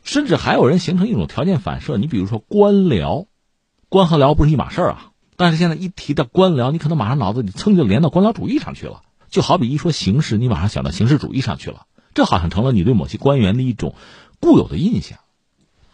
[0.02, 1.96] 甚至还有人形成一种条件反射。
[1.96, 3.26] 你比如说官僚，
[3.88, 9.02] 官和僚不是一码事儿啊，但是现在一提到官僚，你可能马上脑子里噌就连到官僚主义上去了。
[9.30, 13.94] 就好比一说形式，你马上想到形式主义上去了，这好像成了你对某些官员的一种
[14.40, 15.18] 固有的印象。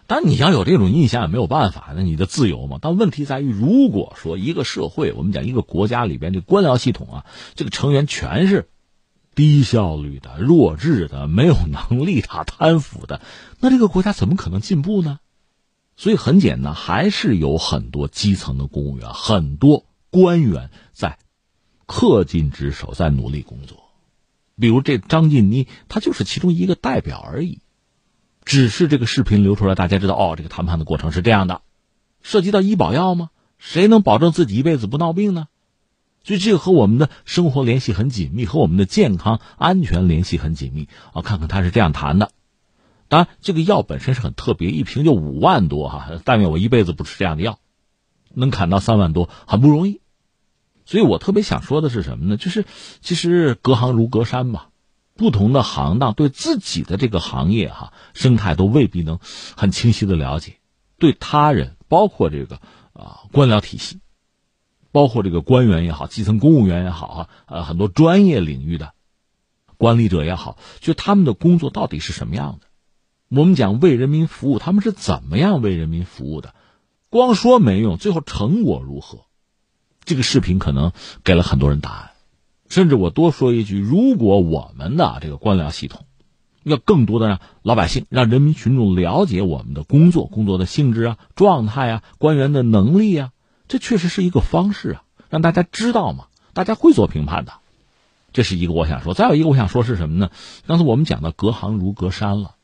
[0.07, 2.79] 当然，你要有这种印象也没有办法，那你的自由嘛。
[2.81, 8.68] 但问题在于，如果说一个社会，我们讲一个国家里边这官僚系统啊，这个成员全是
[9.35, 13.20] 低效率的、弱智的、没有能力的、贪腐的，
[13.61, 15.18] 那这个国家怎么可能进步呢？
[15.97, 21.18] 所以很简单，还是有很多基层的公务员、很多官员在。
[21.87, 23.91] 恪尽职守，在努力工作。
[24.59, 27.61] 比如这张晋妮，他就是其中一个代表而已。
[28.43, 31.61] 只是这个视频流出来，大家知道哦，这个谈判的过程是这样的。
[32.22, 33.28] 涉及到医保药吗？
[33.59, 35.47] 谁能保证自己一辈子不闹病呢？
[36.25, 41.22] 所以这个和我们的生活联系很紧密，和我们的健康安全联系很紧密啊。
[41.22, 42.33] 看看他是这样谈的。
[43.09, 46.11] 当然，这个药本身是很特别，一瓶就五万多哈。
[46.25, 47.59] 但愿我一辈子不吃这样的药，
[48.33, 50.01] 能砍到三万多，很不容易。
[50.87, 52.37] 所以我特别想说的是什么呢？
[52.37, 52.64] 就是
[53.01, 54.66] 其实隔行如隔山嘛，
[55.14, 59.18] 不同的行当对自己的这个行业哈生态都未必能
[59.57, 60.57] 很清晰的了解，
[60.99, 62.57] 对他人，包括这个
[62.95, 64.01] 啊官僚体系，
[64.95, 68.93] 包括这个官员也好，基层公务员也好啊，呃很多专业领域的
[69.77, 72.69] 管理者也好，就他们的工作到底是什么样的？
[73.37, 76.55] 我们讲为人民服务，他们是怎么样为人民服务的？
[77.11, 79.25] 光说没用，最后成果如何？
[80.05, 80.93] 这个视频可能
[81.25, 82.11] 给了很多人答案，
[82.69, 86.05] 甚至我多说一句：如果我们的这个官僚系统
[86.63, 93.31] 要更多的让老百姓、让人民群众了解我们的工作、工作的性质啊、状态啊、官员的能力啊，
[93.69, 97.53] 这确实是一个方式啊，让大家知道嘛，大家会做评判的。
[98.33, 100.31] 这是一个我想说，再有一个我想说是什么呢？
[100.67, 102.57] 刚才我们讲到隔行如隔山了，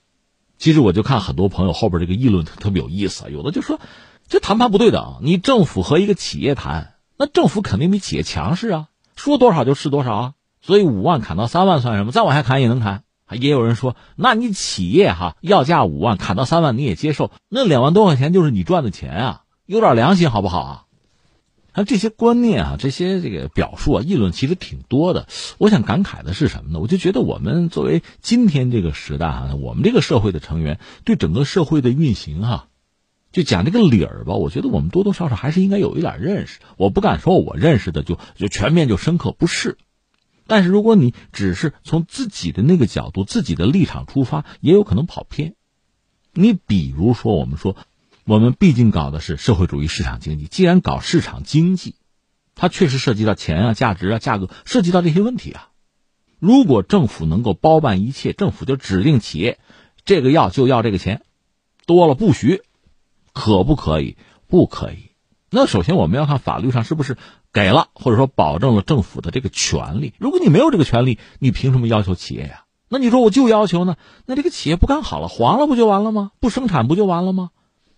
[0.58, 3.80] 其实我就看很多朋友后边这个议论特别有意思，有的就说
[4.28, 6.94] 这谈判不对等，你政府和一个企业谈。
[7.16, 12.12] 那政府肯定比企业强势啊，说多少就是多少啊，所以五万砍到三万算什么？
[12.12, 13.04] 再往下砍也能砍。
[13.32, 17.30] 也有人说，那你企业哈要价五万，砍到三万你也接受？
[17.48, 20.84] 那两万多块钱就是你赚的钱啊，有点良心好不好啊？
[21.74, 25.26] 那这些观念啊，这些这个表述啊，议论其实挺多的。
[25.58, 26.80] 我想感慨的是什么呢？
[26.80, 32.66] 我就觉得我们作为今天这个时代哈，我们这个社会的成员，对整个社会的运行哈。
[33.32, 36.58] 就讲这个理儿吧，我觉得我们多多少少还是应该有一点认识。
[36.76, 39.78] 我不敢说我认识的就就全面就深刻，不是。
[40.48, 45.54] 但是如果你只是从自己的那个角度、自己的立场出发，也有可能跑偏。
[46.32, 47.76] 你比如说，我们说，
[48.30, 51.96] 我们毕竟搞的是社会主义市场经济，既然搞市场经济，
[52.54, 55.70] 它确实涉及到钱啊、价值啊、价格，涉及到这些问题啊。
[56.38, 59.58] 如果政府能够包办一切，政府就指定企业，
[60.04, 61.22] 这个要就要这个钱，
[61.86, 62.62] 多了不许。
[63.32, 64.16] 可不可以？
[64.46, 65.10] 不可以。
[65.50, 67.16] 那首先我们要看法律上是不是
[67.52, 70.14] 给了，或者说保证了政府的这个权利。
[70.18, 72.62] 如果你没有这个权利，你凭什么要求企业呀？
[72.88, 73.96] 那你说我就要求呢？
[74.24, 76.30] 那这个企业不干好了，黄了不就完了吗？
[76.38, 77.50] 不生产不就完了吗？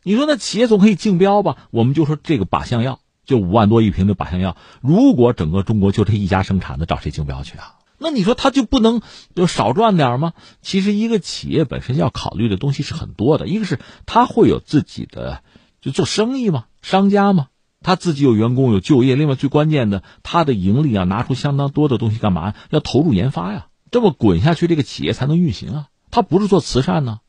[0.03, 1.57] 你说那企业总可以竞标吧？
[1.71, 7.77] 我们就说这个靶向药，就五万多一瓶的靶向药，如果整个中国就这一家生产的，找谁竞标去啊？
[7.99, 9.01] 那你说他就不能
[9.37, 10.33] 就少赚点吗？
[10.61, 15.45] 其实一个企业本身要考虑的东西是很多的，一个是他会有自己的
[15.81, 17.47] 就做生意嘛，商家嘛，
[17.81, 22.55] 他自己有员工有就业，另外最关键的，他的盈利啊，拿出相当多的东西干嘛？
[22.71, 25.87] 要投入研发呀，这么滚下去，这个企业才能运行啊。
[26.11, 27.21] 他不是做慈善呢。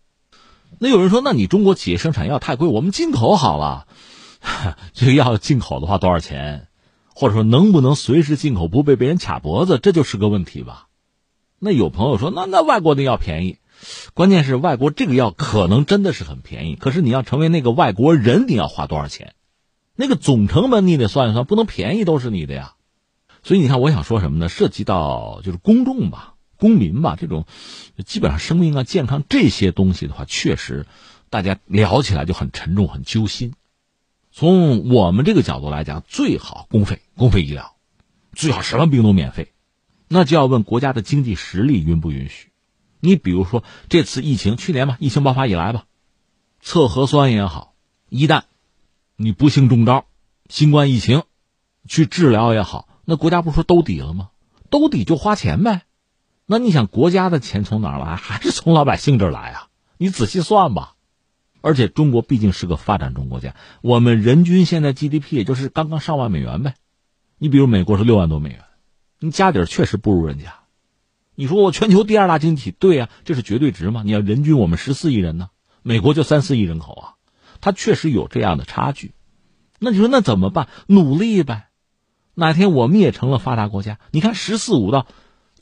[0.80, 3.88] 那有人说，那你中国企业生产药太贵，我们进口好了。
[4.94, 6.68] 这个药进口的话多少钱？
[7.16, 10.88] 或者说能不能随时进口不被别人卡脖子，这就是个问题吧？
[11.60, 13.60] 那有朋友说，那那外国的药便宜，
[14.14, 19.36] 关键是外国这个药可能真的是很便宜，可是你要成为那个外国人，你要花多少钱？
[19.96, 22.74] 那个总成本你得算一算，不能便宜都是你的呀。
[23.44, 24.50] 所以你看，我想说什么呢？
[24.50, 26.33] 涉及到就是公众吧、
[26.64, 27.46] 公民吧，这种
[28.06, 30.86] 基本上生命啊、健康这些东西的话，确实
[31.30, 33.54] 大家聊起来就很沉重、很揪心。
[34.32, 37.76] 从我们这个角度来讲，最好公费、公费医疗，
[38.32, 39.52] 最好什么病都免费。
[40.08, 42.48] 那就要问国家的经济实力允不允许。
[43.02, 45.84] 你比如说这次疫情，去年吧，疫情爆发以来吧，
[46.62, 47.76] 测核酸也好，
[48.08, 48.44] 一旦
[49.18, 50.06] 你不幸中招，
[50.48, 51.24] 新冠疫情
[51.90, 54.30] 去治疗也好，那国家不说兜底了吗？
[54.70, 55.84] 兜底就花钱呗。
[56.54, 58.16] 那你想，国家的钱从哪儿来？
[58.16, 59.70] 还是从老百姓这儿来啊？
[59.98, 60.94] 你仔细算吧。
[61.62, 66.76] 而且中国毕竟是个发展中国家，我们人均现在 GDP 也就是刚刚上万美元呗。
[67.40, 68.60] 你比如美国是六万多美元，
[69.18, 70.54] 你家底儿确实不如人家。
[71.34, 74.04] 你说我全球第二大经济体，对呀，这是绝对值嘛？
[74.06, 75.50] 你要人均我们十四亿人呢，
[75.82, 77.14] 美国就三四亿人口啊，
[77.62, 79.16] 它确实有这样的差距。
[79.80, 80.68] 那你说那怎么办？
[80.86, 81.70] 努力呗。
[82.36, 85.08] 哪天我们也成了发达国家，你看“十四五”到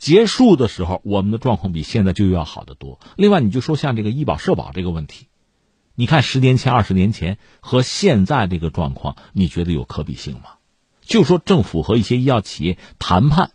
[0.02, 3.00] 结束的时候，我们的状况比现在就要好得多。
[3.18, 5.28] 另外，你就说像这个医保社保这个问题。
[5.94, 10.56] 你看，十年前、二十年前和现在这个状况，你觉得有可比性吗？
[11.04, 13.52] 就说政府和一些医药企业谈判，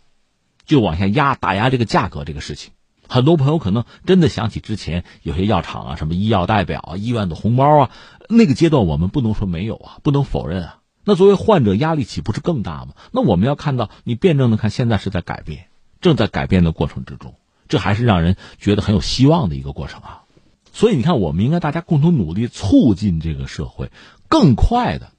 [0.65, 2.71] 就往下压、打压这个价格这个事情，
[3.09, 7.91] 很多朋友可能真的想起之前有些药厂啊、什么医药代表啊、医院的红包啊，
[8.29, 10.79] 那个阶段我们不能说没有啊，不能否认啊。
[11.03, 12.93] 那作为患者，压力岂不是更大吗？
[13.11, 15.67] 那我们要看到，你辩证的看，现在是在改变，
[16.01, 17.35] 正在改变的过程之中，
[17.67, 20.23] 这还是让人觉得很有希望的一个过程啊。
[20.71, 23.91] 所以你看，我们应该大家共同努力，促进这个社会
[24.27, 25.11] 更快的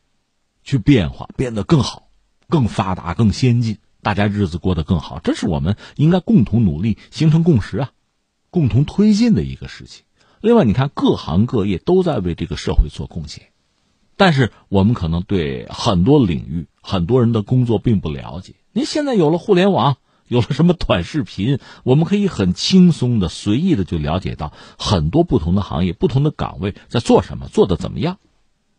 [0.62, 2.08] 去变化，变得更好、
[2.48, 5.18] 更发达、更先进，大家日子过得更好。
[5.18, 7.90] 这是我们应该共同努力、形成共识啊，
[8.50, 10.04] 共同推进的一个事情。
[10.40, 13.48] 另外，你看各行各业都在为这个社会做贡献，
[14.16, 18.54] 但是我们可能对很多领域、很多人的工作并不了解。
[18.72, 19.96] 您现在有了互联网。
[20.28, 28.18] 有了什么短视频，我们可以很轻松的、随意的就了解到很多不同的行业、不同的岗位在做什么，做的怎么样。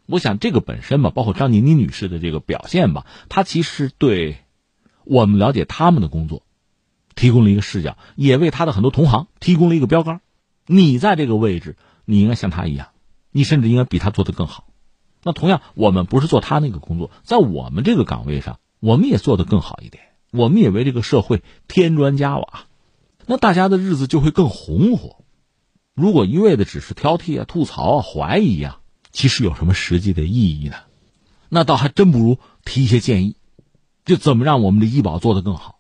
[0.06, 4.38] 我想这个本身吧，包括张妮妮女士的这个表现吧，她其实对
[5.04, 6.44] 我们了解他们的工作
[7.16, 10.22] 提供了一个视角，也为他的很多同行提供了一个标杆。
[10.66, 11.76] 你在这个位置，
[12.06, 12.90] 你应该像他一样，
[13.32, 14.68] 你甚至应该比他做的更好。
[15.24, 20.04] 那同样，我们不是做他那个工作，在我们这个岗位上，我们也做得更好一点。
[20.32, 22.66] 我们也为这个社会添砖加瓦，
[23.26, 25.18] 那大家的日子就会更红火。
[25.96, 28.80] 如果一味的只是挑剔啊、吐槽啊、怀疑啊，
[29.12, 30.76] 其实有什么实际的意义呢？
[31.50, 33.36] 那倒还真不如提一些建议，
[34.06, 35.80] 就怎么让我们的医保做得更好。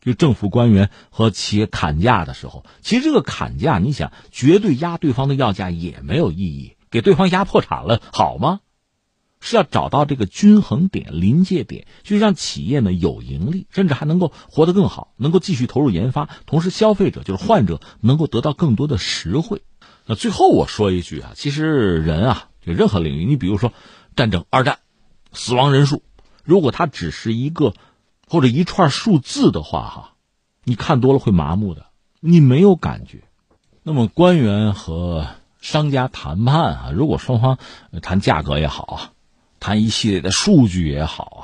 [0.00, 8.60] 就政府官员和企业砍价的时候，其实这个砍价，你想绝对压对方的要价也没有意义，给对方压破产了，好吗？
[9.40, 19.62] 是要找到这个均衡点、临界点，就让企业呢有盈利，甚至还能够活得更好，能够继续投入研发，同时消费者就是患者能够得到更多的实惠。
[20.06, 23.72] 那最后我说一句啊，其实人啊，就任何领域，你比如说
[24.16, 24.78] 战争、二战，
[25.32, 26.02] 死亡人数，
[26.44, 27.74] 如果它只是一个
[28.26, 30.14] 或者一串数字的话，哈，
[30.64, 31.86] 你看多了会麻木的，
[32.20, 33.22] 你没有感觉。
[33.82, 35.26] 那么官员和
[35.60, 37.58] 商家谈判啊，如果双方
[38.02, 39.12] 谈价格也好啊。
[39.60, 41.42] 谈一系列的数据也好啊，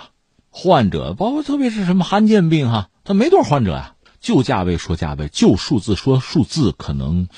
[0.51, 7.29] 患者包括特别是什么罕见病哈，他没多少患者呀，就价位说价位，就数字说数字，可能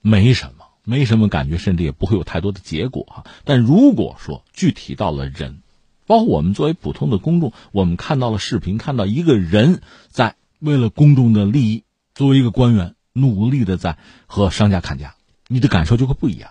[0.00, 3.24] 没什么，没什么感觉，甚至也不会有太多的结果哈。
[3.44, 5.62] 但如果说具体到了人，
[6.06, 11.84] 包括我们作为普通的公众，我们看到了视频，看到一个人在为了公众的利益，
[12.14, 13.96] 作为一个官员努力的在
[14.26, 15.14] 和商家砍价，
[15.48, 16.50] 你的感受就会不一样。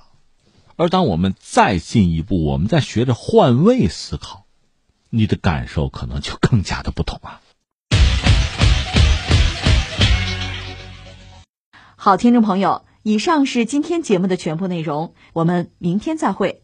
[0.82, 4.46] 而当我们再进一步，我们再学着换位思考，
[5.12, 7.40] 你的感受可能就更加的不同啊。
[11.96, 16.64] 好，听众朋友，以上是今天节目的全部内容，我们明天再会。